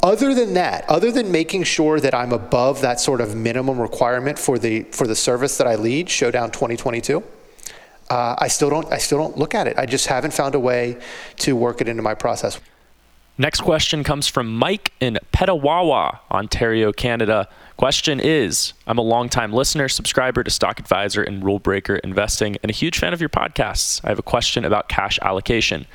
Other 0.04 0.34
than 0.34 0.56
that, 0.56 0.90
other 0.90 1.12
than 1.12 1.32
making 1.32 1.64
sure 1.64 2.00
that 2.00 2.16
I'm 2.16 2.32
above 2.32 2.82
that 2.82 3.00
sort 3.00 3.22
of 3.22 3.36
minimum 3.36 3.80
requirement 3.80 4.40
for 4.40 4.58
the 4.58 4.84
for 4.92 5.06
the 5.06 5.16
service 5.16 5.58
that 5.60 5.68
I 5.68 5.76
lead, 5.76 6.10
Showdown 6.10 6.50
2022, 6.50 7.24
uh, 8.10 8.36
I 8.38 8.48
still 8.48 8.72
don't 8.72 8.92
I 8.92 8.98
still 8.98 9.20
don't 9.20 9.38
look 9.38 9.54
at 9.54 9.68
it. 9.68 9.78
I 9.78 9.86
just 9.86 10.08
haven't 10.08 10.34
found 10.34 10.56
a 10.56 10.60
way 10.60 10.98
to 11.38 11.56
work 11.56 11.82
it 11.82 11.88
into 11.88 12.02
my 12.02 12.16
process. 12.16 12.60
Next 13.38 13.62
question 13.62 14.04
comes 14.04 14.28
from 14.28 14.56
Mike 14.56 14.92
in 15.00 15.18
Petawawa, 15.34 16.20
Ontario, 16.30 16.92
Canada. 16.92 17.48
Question 17.82 18.20
is 18.20 18.74
I'm 18.86 19.00
a 19.00 19.02
longtime 19.02 19.54
listener, 19.54 19.90
subscriber 19.90 20.44
to 20.44 20.52
Stock 20.52 20.80
Advisor 20.80 21.24
and 21.24 21.44
Rule 21.44 21.58
Breaker 21.58 21.96
Investing, 21.96 22.58
and 22.62 22.70
a 22.70 22.76
huge 22.76 23.00
fan 23.00 23.12
of 23.12 23.20
your 23.20 23.28
podcasts. 23.28 24.00
I 24.04 24.10
have 24.10 24.20
a 24.20 24.22
question 24.22 24.66
about 24.66 24.88
cash 24.88 25.18
allocation. 25.24 25.88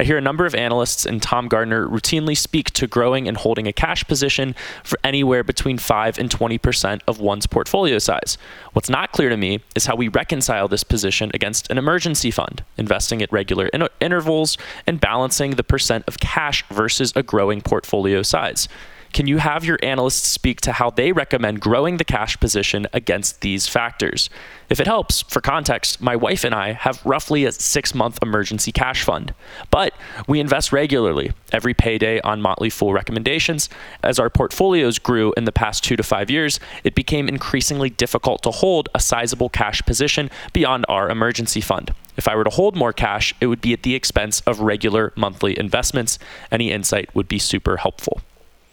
I 0.00 0.04
hear 0.04 0.16
a 0.16 0.22
number 0.22 0.46
of 0.46 0.54
analysts 0.54 1.04
and 1.04 1.22
Tom 1.22 1.48
Gardner 1.48 1.86
routinely 1.86 2.34
speak 2.34 2.70
to 2.70 2.86
growing 2.86 3.28
and 3.28 3.36
holding 3.36 3.66
a 3.66 3.74
cash 3.74 4.04
position 4.04 4.54
for 4.84 4.98
anywhere 5.04 5.44
between 5.44 5.76
5 5.76 6.18
and 6.18 6.30
20% 6.30 7.02
of 7.06 7.20
one's 7.20 7.46
portfolio 7.46 7.98
size. 7.98 8.38
What's 8.72 8.88
not 8.88 9.12
clear 9.12 9.28
to 9.28 9.36
me 9.36 9.60
is 9.76 9.84
how 9.84 9.96
we 9.96 10.08
reconcile 10.08 10.66
this 10.66 10.82
position 10.82 11.30
against 11.34 11.70
an 11.70 11.76
emergency 11.76 12.30
fund, 12.30 12.64
investing 12.78 13.20
at 13.20 13.30
regular 13.30 13.66
in- 13.66 13.86
intervals 14.00 14.56
and 14.86 14.98
balancing 14.98 15.56
the 15.56 15.62
percent 15.62 16.04
of 16.08 16.18
cash 16.20 16.64
versus 16.70 17.12
a 17.14 17.22
growing 17.22 17.60
portfolio 17.60 18.22
size. 18.22 18.66
Can 19.14 19.28
you 19.28 19.38
have 19.38 19.64
your 19.64 19.78
analysts 19.80 20.26
speak 20.26 20.60
to 20.62 20.72
how 20.72 20.90
they 20.90 21.12
recommend 21.12 21.60
growing 21.60 21.98
the 21.98 22.04
cash 22.04 22.36
position 22.40 22.88
against 22.92 23.42
these 23.42 23.68
factors? 23.68 24.28
If 24.68 24.80
it 24.80 24.88
helps, 24.88 25.22
for 25.22 25.40
context, 25.40 26.00
my 26.00 26.16
wife 26.16 26.42
and 26.42 26.52
I 26.52 26.72
have 26.72 27.00
roughly 27.06 27.44
a 27.44 27.52
six 27.52 27.94
month 27.94 28.18
emergency 28.22 28.72
cash 28.72 29.04
fund, 29.04 29.32
but 29.70 29.94
we 30.26 30.40
invest 30.40 30.72
regularly 30.72 31.30
every 31.52 31.74
payday 31.74 32.20
on 32.22 32.42
Motley 32.42 32.70
Fool 32.70 32.92
recommendations. 32.92 33.68
As 34.02 34.18
our 34.18 34.28
portfolios 34.28 34.98
grew 34.98 35.32
in 35.36 35.44
the 35.44 35.52
past 35.52 35.84
two 35.84 35.94
to 35.94 36.02
five 36.02 36.28
years, 36.28 36.58
it 36.82 36.96
became 36.96 37.28
increasingly 37.28 37.90
difficult 37.90 38.42
to 38.42 38.50
hold 38.50 38.88
a 38.96 39.00
sizable 39.00 39.48
cash 39.48 39.80
position 39.82 40.28
beyond 40.52 40.86
our 40.88 41.08
emergency 41.08 41.60
fund. 41.60 41.94
If 42.16 42.26
I 42.26 42.34
were 42.34 42.42
to 42.42 42.50
hold 42.50 42.74
more 42.74 42.92
cash, 42.92 43.32
it 43.40 43.46
would 43.46 43.60
be 43.60 43.72
at 43.72 43.84
the 43.84 43.94
expense 43.94 44.40
of 44.40 44.58
regular 44.58 45.12
monthly 45.14 45.56
investments. 45.56 46.18
Any 46.50 46.72
insight 46.72 47.14
would 47.14 47.28
be 47.28 47.38
super 47.38 47.76
helpful. 47.76 48.20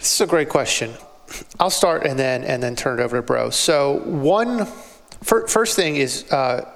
This 0.01 0.15
is 0.15 0.21
a 0.21 0.25
great 0.25 0.49
question. 0.49 0.95
I'll 1.59 1.69
start 1.69 2.07
and 2.07 2.17
then 2.17 2.43
and 2.43 2.61
then 2.61 2.75
turn 2.75 2.99
it 2.99 3.03
over 3.03 3.17
to 3.17 3.21
Bro. 3.21 3.51
So 3.51 3.99
one 3.99 4.65
first 5.21 5.75
thing 5.75 5.97
is 5.97 6.25
uh, 6.31 6.67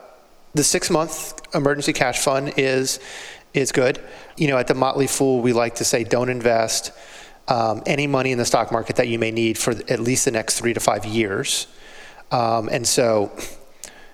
the 0.53 0.63
six 0.63 0.91
month 0.91 1.41
emergency 1.55 1.91
cash 1.91 2.19
fund 2.19 2.53
is 2.55 2.99
is 3.55 3.71
good. 3.71 3.99
You 4.37 4.49
know, 4.49 4.59
at 4.59 4.67
the 4.67 4.75
Motley 4.75 5.07
Fool, 5.07 5.41
we 5.41 5.53
like 5.53 5.73
to 5.75 5.83
say 5.83 6.03
don't 6.03 6.29
invest 6.29 6.91
um, 7.47 7.81
any 7.87 8.05
money 8.05 8.31
in 8.31 8.37
the 8.37 8.45
stock 8.45 8.71
market 8.71 8.97
that 8.97 9.07
you 9.07 9.17
may 9.17 9.31
need 9.31 9.57
for 9.57 9.71
at 9.71 9.99
least 9.99 10.25
the 10.25 10.31
next 10.31 10.59
three 10.59 10.75
to 10.75 10.79
five 10.79 11.03
years. 11.03 11.65
Um, 12.31 12.69
and 12.69 12.85
so, 12.85 13.31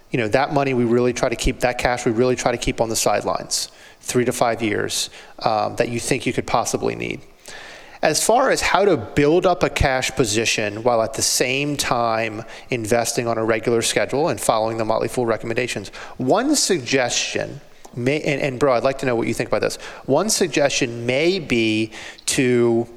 you 0.09 0.19
know, 0.19 0.29
that 0.29 0.53
money 0.53 0.73
we 0.73 0.85
really 0.85 1.11
try 1.11 1.27
to 1.27 1.35
keep 1.35 1.59
that 1.59 1.79
cash 1.79 2.05
we 2.05 2.13
really 2.13 2.37
try 2.37 2.53
to 2.53 2.57
keep 2.57 2.79
on 2.79 2.87
the 2.87 2.95
sidelines, 2.95 3.71
three 3.99 4.23
to 4.23 4.31
five 4.31 4.63
years 4.63 5.09
um, 5.39 5.75
that 5.75 5.89
you 5.89 5.99
think 5.99 6.25
you 6.25 6.31
could 6.31 6.47
possibly 6.47 6.95
need. 6.95 7.19
As 8.01 8.25
far 8.25 8.49
as 8.49 8.61
how 8.61 8.83
to 8.85 8.97
build 8.97 9.45
up 9.45 9.61
a 9.61 9.69
cash 9.69 10.09
position 10.11 10.81
while 10.81 11.03
at 11.03 11.13
the 11.13 11.21
same 11.21 11.77
time 11.77 12.43
investing 12.71 13.27
on 13.27 13.37
a 13.37 13.45
regular 13.45 13.83
schedule 13.83 14.27
and 14.27 14.41
following 14.41 14.77
the 14.77 14.85
Motley 14.85 15.07
Fool 15.07 15.27
recommendations, 15.27 15.89
one 16.17 16.55
suggestion 16.55 17.61
may, 17.95 18.19
and, 18.21 18.41
and 18.41 18.59
bro, 18.59 18.73
I'd 18.73 18.83
like 18.83 18.97
to 18.99 19.05
know 19.05 19.15
what 19.15 19.27
you 19.27 19.35
think 19.35 19.49
about 19.49 19.61
this. 19.61 19.75
One 20.05 20.31
suggestion 20.31 21.05
may 21.05 21.37
be 21.37 21.91
to 22.27 22.87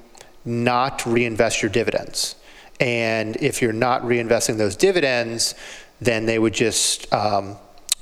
not 0.46 1.04
reinvest 1.04 1.60
your 1.60 1.70
dividends. 1.70 2.36
And 2.80 3.36
if 3.36 3.60
you're 3.60 3.72
not 3.72 4.02
reinvesting 4.02 4.56
those 4.56 4.74
dividends, 4.74 5.54
then 6.00 6.24
they 6.24 6.38
would 6.38 6.54
just, 6.54 7.12
um, 7.12 7.56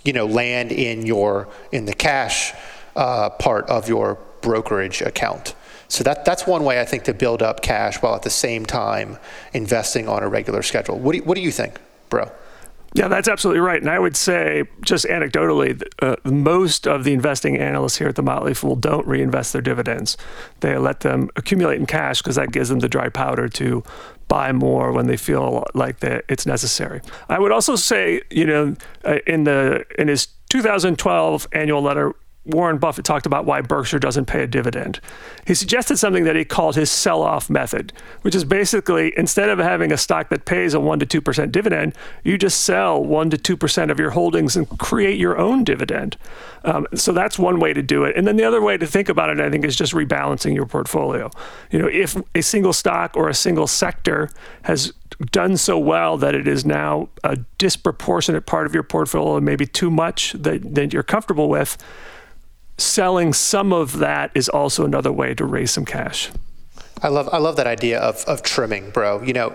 you 0.05 0.13
know, 0.13 0.27
land 0.27 0.71
in 0.71 1.05
your 1.05 1.49
in 1.73 1.85
the 1.85 1.95
cash 1.95 2.55
uh, 2.95 3.31
part 3.31 3.69
of 3.69 3.89
your 3.89 4.19
brokerage 4.41 5.03
account. 5.03 5.55
So 5.93 6.03
that, 6.05 6.25
that's 6.25 6.47
one 6.47 6.65
way 6.65 6.81
I 6.81 6.87
think 6.87 7.03
to 7.05 7.13
build 7.13 7.43
up 7.43 7.61
cash 7.61 8.01
while 8.01 8.15
at 8.15 8.23
the 8.23 8.31
same 8.31 8.65
time 8.65 9.19
investing 9.53 10.09
on 10.09 10.23
a 10.23 10.29
regular 10.29 10.63
schedule. 10.63 10.99
What 10.99 11.13
do 11.13 11.19
you, 11.19 11.25
what 11.25 11.35
do 11.35 11.43
you 11.43 11.51
think, 11.51 11.79
bro? 12.09 12.33
Yeah, 12.95 13.09
that's 13.09 13.29
absolutely 13.29 13.61
right. 13.61 13.79
And 13.79 13.91
I 13.91 13.99
would 13.99 14.17
say, 14.17 14.65
just 14.81 15.05
anecdotally, 15.05 15.83
uh, 16.01 16.17
most 16.25 16.87
of 16.87 17.05
the 17.05 17.13
investing 17.13 17.59
analysts 17.59 17.99
here 17.99 18.09
at 18.09 18.17
the 18.17 18.23
Motley 18.23 18.55
Fool 18.55 18.75
don't 18.75 19.07
reinvest 19.07 19.53
their 19.53 19.61
dividends. 19.61 20.17
They 20.61 20.79
let 20.79 21.01
them 21.01 21.29
accumulate 21.37 21.79
in 21.79 21.85
cash 21.85 22.23
because 22.23 22.37
that 22.37 22.53
gives 22.53 22.71
them 22.71 22.79
the 22.79 22.89
dry 22.89 23.11
powder 23.11 23.47
to 23.51 23.85
buy 24.29 24.51
more 24.53 24.93
when 24.93 25.09
they 25.09 25.19
feel 25.19 25.67
like 25.75 26.01
that 26.01 26.25
it's 26.27 26.47
necessary. 26.47 27.03
I 27.29 27.39
would 27.39 27.53
also 27.53 27.77
say, 27.77 28.23
you 28.31 28.47
know, 28.47 28.77
uh, 29.05 29.19
in 29.27 29.45
the 29.45 29.85
in 29.99 30.09
his 30.09 30.29
2012 30.49 31.49
annual 31.53 31.83
letter, 31.83 32.15
Warren 32.45 32.79
Buffett 32.79 33.05
talked 33.05 33.25
about 33.25 33.45
why 33.45 33.61
Berkshire 33.61 34.01
doesn't 34.01 34.25
pay 34.25 34.43
a 34.43 34.49
dividend. 34.49 34.99
He 35.47 35.55
suggested 35.55 35.97
something 35.97 36.25
that 36.25 36.35
he 36.35 36.45
called 36.45 36.75
his 36.75 36.91
sell 36.91 37.23
off 37.23 37.49
method, 37.49 37.93
which 38.23 38.35
is 38.35 38.45
basically 38.45 39.13
instead 39.17 39.49
of 39.49 39.59
having 39.59 39.93
a 39.93 39.97
stock 39.97 40.29
that 40.31 40.45
pays 40.45 40.75
a 40.75 40.79
1% 40.79 41.07
to 41.07 41.21
2% 41.21 41.53
dividend, 41.53 41.95
you 42.25 42.37
just 42.37 42.63
sell 42.63 43.01
1% 43.01 43.43
to 43.43 43.57
2% 43.57 43.91
of 43.91 44.01
your 44.01 44.11
holdings 44.11 44.57
and 44.57 44.69
create 44.79 45.21
your 45.21 45.39
own 45.39 45.63
dividend. 45.63 46.17
Um, 46.65 46.87
so 46.95 47.13
that's 47.13 47.39
one 47.39 47.61
way 47.61 47.73
to 47.73 47.83
do 47.83 48.03
it. 48.05 48.17
And 48.17 48.27
then 48.27 48.37
the 48.37 48.45
other 48.45 48.61
way 48.61 48.77
to 48.77 48.87
think 48.87 49.09
about 49.09 49.31
it, 49.31 49.39
I 49.39 49.49
think, 49.49 49.65
is 49.65 49.77
just 49.77 49.93
rebalancing 49.93 50.55
your 50.55 50.67
portfolio. 50.67 51.31
You 51.71 51.79
know, 51.79 51.89
if 51.89 52.17
a 52.35 52.43
single 52.43 52.73
stock 52.73 53.17
or 53.17 53.29
a 53.29 53.35
single 53.35 53.69
sector 53.69 54.31
has 54.63 54.93
done 55.31 55.57
so 55.57 55.79
well 55.79 56.17
that 56.17 56.35
it 56.35 56.49
is 56.49 56.65
now 56.65 57.09
a 57.23 57.37
disproportionate 57.59 58.47
part 58.47 58.67
of 58.67 58.75
your 58.75 58.83
portfolio, 58.83 59.41
maybe 59.41 59.67
too 59.67 59.91
much 59.91 60.33
that, 60.33 60.75
that 60.75 60.93
you're 60.93 61.05
comfortable 61.05 61.49
with 61.49 61.79
selling 62.83 63.33
some 63.33 63.73
of 63.73 63.99
that 63.99 64.31
is 64.35 64.49
also 64.49 64.85
another 64.85 65.13
way 65.13 65.35
to 65.35 65.45
raise 65.45 65.71
some 65.71 65.85
cash. 65.85 66.31
I 67.03 67.09
love 67.09 67.29
I 67.33 67.39
love 67.39 67.57
that 67.57 67.67
idea 67.67 67.99
of 68.01 68.25
of 68.27 68.43
trimming, 68.43 68.91
bro. 68.91 69.23
You 69.23 69.33
know, 69.33 69.55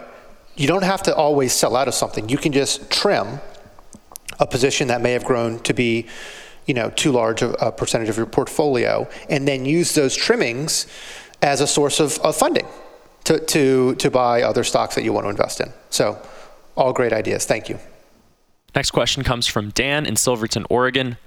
you 0.55 0.67
don't 0.67 0.83
have 0.83 1.03
to 1.03 1.15
always 1.15 1.53
sell 1.53 1.75
out 1.75 1.87
of 1.87 1.93
something. 1.93 2.29
You 2.29 2.37
can 2.37 2.51
just 2.51 2.89
trim 2.89 3.39
a 4.39 4.47
position 4.47 4.87
that 4.87 5.01
may 5.01 5.13
have 5.13 5.23
grown 5.23 5.59
to 5.59 5.73
be, 5.73 6.07
you 6.65 6.73
know, 6.73 6.89
too 6.91 7.11
large 7.11 7.41
a, 7.41 7.51
a 7.65 7.71
percentage 7.71 8.09
of 8.09 8.17
your 8.17 8.25
portfolio, 8.25 9.07
and 9.29 9.47
then 9.47 9.65
use 9.65 9.95
those 9.95 10.15
trimmings 10.15 10.87
as 11.41 11.61
a 11.61 11.67
source 11.67 11.99
of, 11.99 12.17
of 12.19 12.35
funding 12.35 12.67
to, 13.23 13.39
to 13.39 13.95
to 13.95 14.11
buy 14.11 14.41
other 14.41 14.63
stocks 14.63 14.95
that 14.95 15.03
you 15.03 15.13
want 15.13 15.25
to 15.25 15.29
invest 15.29 15.61
in. 15.61 15.71
So, 15.89 16.21
all 16.75 16.93
great 16.93 17.13
ideas. 17.13 17.45
Thank 17.45 17.69
you. 17.69 17.79
Next 18.75 18.91
question 18.91 19.23
comes 19.23 19.47
from 19.47 19.69
Dan 19.71 20.05
in 20.05 20.15
Silverton, 20.15 20.65
Oregon. 20.69 21.17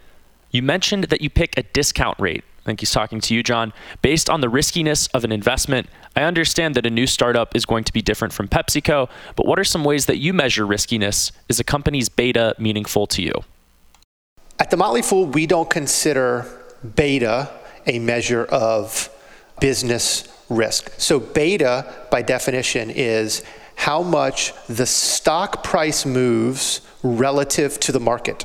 You 0.50 0.62
mentioned 0.62 1.04
that 1.04 1.20
you 1.20 1.30
pick 1.30 1.56
a 1.56 1.62
discount 1.62 2.18
rate. 2.18 2.44
I 2.60 2.62
think 2.64 2.80
he's 2.80 2.90
talking 2.90 3.20
to 3.22 3.34
you, 3.34 3.42
John. 3.42 3.72
Based 4.02 4.28
on 4.28 4.40
the 4.40 4.48
riskiness 4.48 5.06
of 5.08 5.24
an 5.24 5.32
investment, 5.32 5.88
I 6.14 6.22
understand 6.22 6.74
that 6.74 6.84
a 6.84 6.90
new 6.90 7.06
startup 7.06 7.56
is 7.56 7.64
going 7.64 7.84
to 7.84 7.92
be 7.92 8.02
different 8.02 8.34
from 8.34 8.48
PepsiCo, 8.48 9.08
but 9.36 9.46
what 9.46 9.58
are 9.58 9.64
some 9.64 9.84
ways 9.84 10.06
that 10.06 10.18
you 10.18 10.32
measure 10.32 10.66
riskiness? 10.66 11.32
Is 11.48 11.58
a 11.58 11.64
company's 11.64 12.08
beta 12.08 12.54
meaningful 12.58 13.06
to 13.08 13.22
you? 13.22 13.32
At 14.58 14.70
the 14.70 14.76
Motley 14.76 15.02
Fool, 15.02 15.26
we 15.26 15.46
don't 15.46 15.70
consider 15.70 16.46
beta 16.96 17.48
a 17.86 17.98
measure 17.98 18.44
of 18.44 19.08
business 19.60 20.28
risk. 20.50 20.92
So, 20.98 21.18
beta, 21.18 21.86
by 22.10 22.22
definition, 22.22 22.90
is 22.90 23.42
how 23.76 24.02
much 24.02 24.52
the 24.66 24.84
stock 24.84 25.64
price 25.64 26.04
moves 26.04 26.82
relative 27.02 27.80
to 27.80 27.92
the 27.92 28.00
market. 28.00 28.44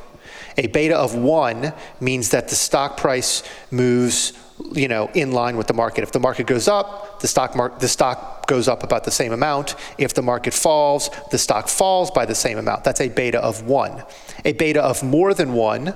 A 0.58 0.68
beta 0.68 0.98
of 0.98 1.16
one 1.16 1.74
means 2.00 2.30
that 2.30 2.48
the 2.48 2.56
stock 2.56 2.98
price 2.98 3.44
moves 3.72 4.34
you 4.72 4.88
know, 4.88 5.10
in 5.14 5.32
line 5.32 5.58
with 5.58 5.68
the 5.68 5.74
market. 5.74 6.04
If 6.04 6.12
the 6.12 6.20
market 6.20 6.48
goes 6.48 6.68
up, 6.68 7.20
the 7.20 7.28
stock, 7.28 7.80
the 7.80 7.88
stock 7.88 8.48
goes 8.48 8.68
up 8.68 8.84
about 8.84 9.04
the 9.04 9.12
same 9.12 9.32
amount. 9.32 9.76
If 9.98 10.14
the 10.14 10.22
market 10.22 10.54
falls, 10.54 11.10
the 11.32 11.38
stock 11.38 11.68
falls 11.68 12.10
by 12.10 12.26
the 12.26 12.36
same 12.36 12.58
amount. 12.58 12.84
That's 12.84 13.02
a 13.02 13.10
beta 13.10 13.40
of 13.42 13.64
one. 13.64 14.04
A 14.46 14.54
beta 14.54 14.82
of 14.82 15.04
more 15.04 15.34
than 15.34 15.54
one 15.54 15.94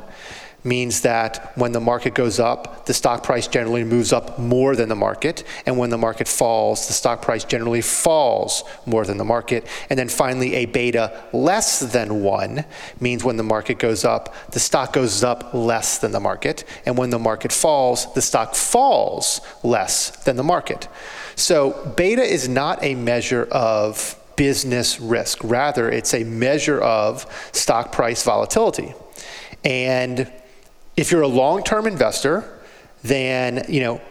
means 0.64 1.02
that 1.02 1.52
when 1.58 1.72
the 1.72 1.80
market 1.80 2.14
goes 2.14 2.40
up, 2.40 2.86
the 2.86 2.94
stock 2.94 3.24
price 3.24 3.48
generally 3.48 3.84
moves 3.84 4.12
up 4.12 4.38
more 4.38 4.76
than 4.76 4.90
the 4.90 4.96
market. 4.96 5.44
And 5.66 5.78
when 5.78 5.90
the 5.90 5.98
market 5.98 6.28
falls, 6.28 6.88
the 6.88 6.94
stock 6.94 7.22
price 7.22 7.44
generally 7.44 7.82
falls 7.82 8.64
more 8.86 9.06
than 9.06 9.18
the 9.18 9.26
market. 9.26 9.66
And 9.90 9.98
then 9.98 10.10
finally, 10.10 10.56
a 10.56 10.66
beta 10.66 11.24
less 11.32 11.80
than 11.80 12.22
one 12.22 12.66
means 13.00 13.24
when 13.24 13.38
the 13.38 13.44
market 13.44 13.80
goes 13.80 14.04
up, 14.04 14.34
the 14.52 14.60
stock 14.60 14.94
goes 14.94 15.24
up 15.24 15.54
less 15.54 15.98
than 16.00 16.12
the 16.12 16.20
market. 16.20 16.66
And 16.86 16.98
when 16.98 17.10
the 17.10 17.20
market 17.20 17.52
falls, 17.52 18.14
the 18.14 18.22
stock 18.22 18.56
falls 18.56 19.42
less 19.64 20.12
than 20.26 20.36
the 20.36 20.44
market. 20.44 20.88
So 21.36 21.94
beta 21.96 22.22
is 22.22 22.50
not 22.50 22.84
a 22.84 22.96
measure 22.96 23.48
of 23.52 24.16
business 24.36 25.00
risk. 25.00 25.40
Rather, 25.44 25.90
it's 25.90 26.14
a 26.14 26.24
measure 26.24 26.80
of 26.82 27.26
stock 27.52 27.92
price 27.92 28.24
volatility. 28.24 28.94
And 29.66 30.32
if 31.00 31.12
you're 31.12 31.22
a 31.22 31.28
long-term 31.28 31.88
investor, 31.88 32.44
then, 33.04 33.64
you 33.70 33.80
know, 33.80 34.02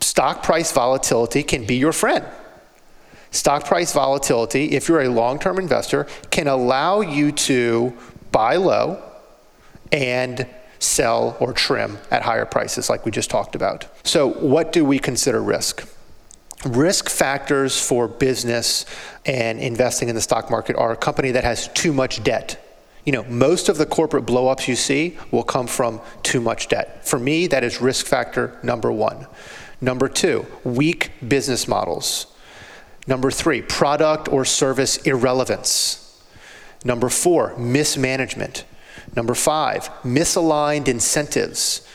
stock 0.00 0.42
price 0.42 0.72
volatility 0.72 1.42
can 1.42 1.66
be 1.66 1.76
your 1.76 1.92
friend. 1.92 2.24
Stock 3.32 3.66
price 3.66 3.92
volatility, 3.92 4.70
if 4.72 4.88
you're 4.88 5.02
a 5.02 5.10
long-term 5.10 5.58
investor, 5.58 6.06
can 6.30 6.46
allow 6.48 7.02
you 7.02 7.32
to 7.32 7.92
buy 8.32 8.56
low 8.56 9.02
and 9.92 10.46
sell 10.78 11.36
or 11.38 11.52
trim 11.52 11.98
at 12.10 12.22
higher 12.22 12.46
prices 12.46 12.88
like 12.88 13.04
we 13.04 13.10
just 13.10 13.28
talked 13.28 13.54
about. 13.54 13.84
So, 14.02 14.28
what 14.28 14.72
do 14.72 14.86
we 14.86 14.98
consider 14.98 15.42
risk? 15.42 15.86
Risk 16.64 17.10
factors 17.10 17.78
for 17.78 18.08
business 18.08 18.86
and 19.26 19.60
investing 19.60 20.08
in 20.08 20.14
the 20.14 20.22
stock 20.22 20.50
market 20.50 20.76
are 20.76 20.92
a 20.92 20.96
company 20.96 21.32
that 21.32 21.44
has 21.44 21.68
too 21.68 21.92
much 21.92 22.24
debt 22.24 22.65
you 23.06 23.12
know, 23.12 23.22
most 23.24 23.68
of 23.68 23.78
the 23.78 23.86
corporate 23.86 24.26
blowups 24.26 24.66
you 24.66 24.74
see 24.74 25.16
will 25.30 25.44
come 25.44 25.68
from 25.68 26.00
too 26.24 26.40
much 26.40 26.68
debt. 26.68 27.06
For 27.08 27.18
me, 27.18 27.46
that 27.46 27.64
is 27.64 27.80
risk 27.80 28.04
factor 28.04 28.58
number 28.62 28.90
one. 28.90 29.26
Number 29.80 30.08
two, 30.08 30.44
weak 30.64 31.12
business 31.26 31.68
models. 31.68 32.26
Number 33.06 33.30
three, 33.30 33.62
product 33.62 34.28
or 34.28 34.44
service 34.44 34.96
irrelevance. 34.98 36.02
Number 36.84 37.08
four, 37.08 37.56
mismanagement. 37.56 38.64
Number 39.14 39.34
five, 39.34 39.88
misaligned 40.02 40.88
incentives. 40.88 41.86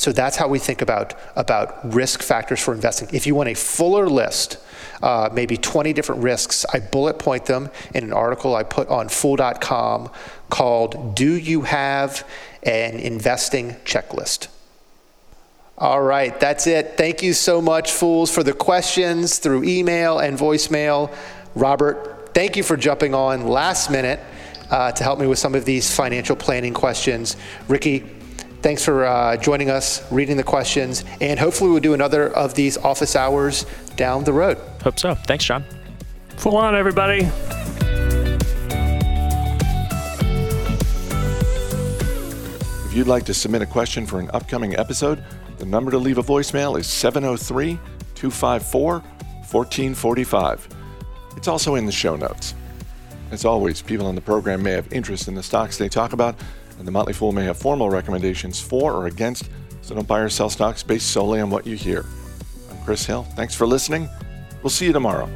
So 0.00 0.12
that's 0.12 0.34
how 0.38 0.48
we 0.48 0.58
think 0.58 0.80
about, 0.80 1.12
about 1.36 1.92
risk 1.92 2.22
factors 2.22 2.58
for 2.58 2.72
investing. 2.72 3.10
If 3.12 3.26
you 3.26 3.34
want 3.34 3.50
a 3.50 3.54
fuller 3.54 4.08
list, 4.08 4.56
uh, 5.02 5.28
maybe 5.30 5.58
20 5.58 5.92
different 5.92 6.22
risks. 6.22 6.64
I 6.72 6.80
bullet 6.80 7.18
point 7.18 7.44
them 7.44 7.68
in 7.94 8.04
an 8.04 8.14
article 8.14 8.56
I 8.56 8.62
put 8.62 8.88
on 8.88 9.10
fool.com 9.10 10.10
called 10.48 11.14
Do 11.14 11.30
You 11.30 11.62
Have 11.62 12.26
an 12.62 12.94
Investing 12.94 13.72
Checklist? 13.84 14.48
All 15.76 16.00
right, 16.00 16.38
that's 16.40 16.66
it. 16.66 16.96
Thank 16.96 17.22
you 17.22 17.34
so 17.34 17.60
much, 17.60 17.92
Fools, 17.92 18.30
for 18.30 18.42
the 18.42 18.54
questions 18.54 19.38
through 19.38 19.64
email 19.64 20.18
and 20.18 20.38
voicemail. 20.38 21.14
Robert, 21.54 22.32
thank 22.32 22.56
you 22.56 22.62
for 22.62 22.78
jumping 22.78 23.14
on 23.14 23.46
last 23.48 23.90
minute 23.90 24.20
uh, 24.70 24.92
to 24.92 25.04
help 25.04 25.18
me 25.18 25.26
with 25.26 25.38
some 25.38 25.54
of 25.54 25.66
these 25.66 25.94
financial 25.94 26.36
planning 26.36 26.72
questions. 26.72 27.36
Ricky, 27.68 28.06
thanks 28.62 28.84
for 28.84 29.04
uh, 29.04 29.36
joining 29.36 29.70
us, 29.70 30.10
reading 30.12 30.36
the 30.36 30.42
questions, 30.42 31.04
and 31.20 31.38
hopefully 31.38 31.70
we'll 31.70 31.80
do 31.80 31.94
another 31.94 32.28
of 32.34 32.54
these 32.54 32.76
office 32.78 33.16
hours 33.16 33.66
down 33.96 34.24
the 34.24 34.32
road. 34.32 34.58
Hope 34.82 34.98
so. 34.98 35.14
Thanks, 35.14 35.44
John. 35.44 35.64
Full 36.36 36.56
on, 36.56 36.74
everybody. 36.74 37.28
If 42.86 42.96
you'd 42.96 43.06
like 43.06 43.24
to 43.26 43.34
submit 43.34 43.62
a 43.62 43.66
question 43.66 44.04
for 44.04 44.18
an 44.18 44.30
upcoming 44.32 44.74
episode, 44.76 45.22
the 45.58 45.66
number 45.66 45.90
to 45.90 45.98
leave 45.98 46.18
a 46.18 46.22
voicemail 46.22 46.78
is 46.78 46.86
703 46.88 47.78
254 48.14 49.00
1445. 49.00 50.68
It's 51.36 51.48
also 51.48 51.74
in 51.76 51.86
the 51.86 51.92
show 51.92 52.16
notes. 52.16 52.54
As 53.30 53.44
always, 53.44 53.80
people 53.80 54.06
on 54.06 54.16
the 54.16 54.20
program 54.20 54.62
may 54.62 54.72
have 54.72 54.92
interest 54.92 55.28
in 55.28 55.34
the 55.34 55.42
stocks 55.42 55.78
they 55.78 55.88
talk 55.88 56.12
about, 56.12 56.34
and 56.80 56.88
the 56.88 56.92
Motley 56.92 57.12
Fool 57.12 57.30
may 57.30 57.44
have 57.44 57.58
formal 57.58 57.90
recommendations 57.90 58.58
for 58.58 58.94
or 58.94 59.06
against, 59.06 59.50
so 59.82 59.94
don't 59.94 60.08
buy 60.08 60.18
or 60.18 60.30
sell 60.30 60.48
stocks 60.48 60.82
based 60.82 61.10
solely 61.10 61.38
on 61.38 61.50
what 61.50 61.66
you 61.66 61.76
hear. 61.76 62.06
I'm 62.70 62.84
Chris 62.86 63.04
Hill. 63.04 63.24
Thanks 63.36 63.54
for 63.54 63.66
listening. 63.66 64.08
We'll 64.62 64.70
see 64.70 64.86
you 64.86 64.92
tomorrow. 64.94 65.28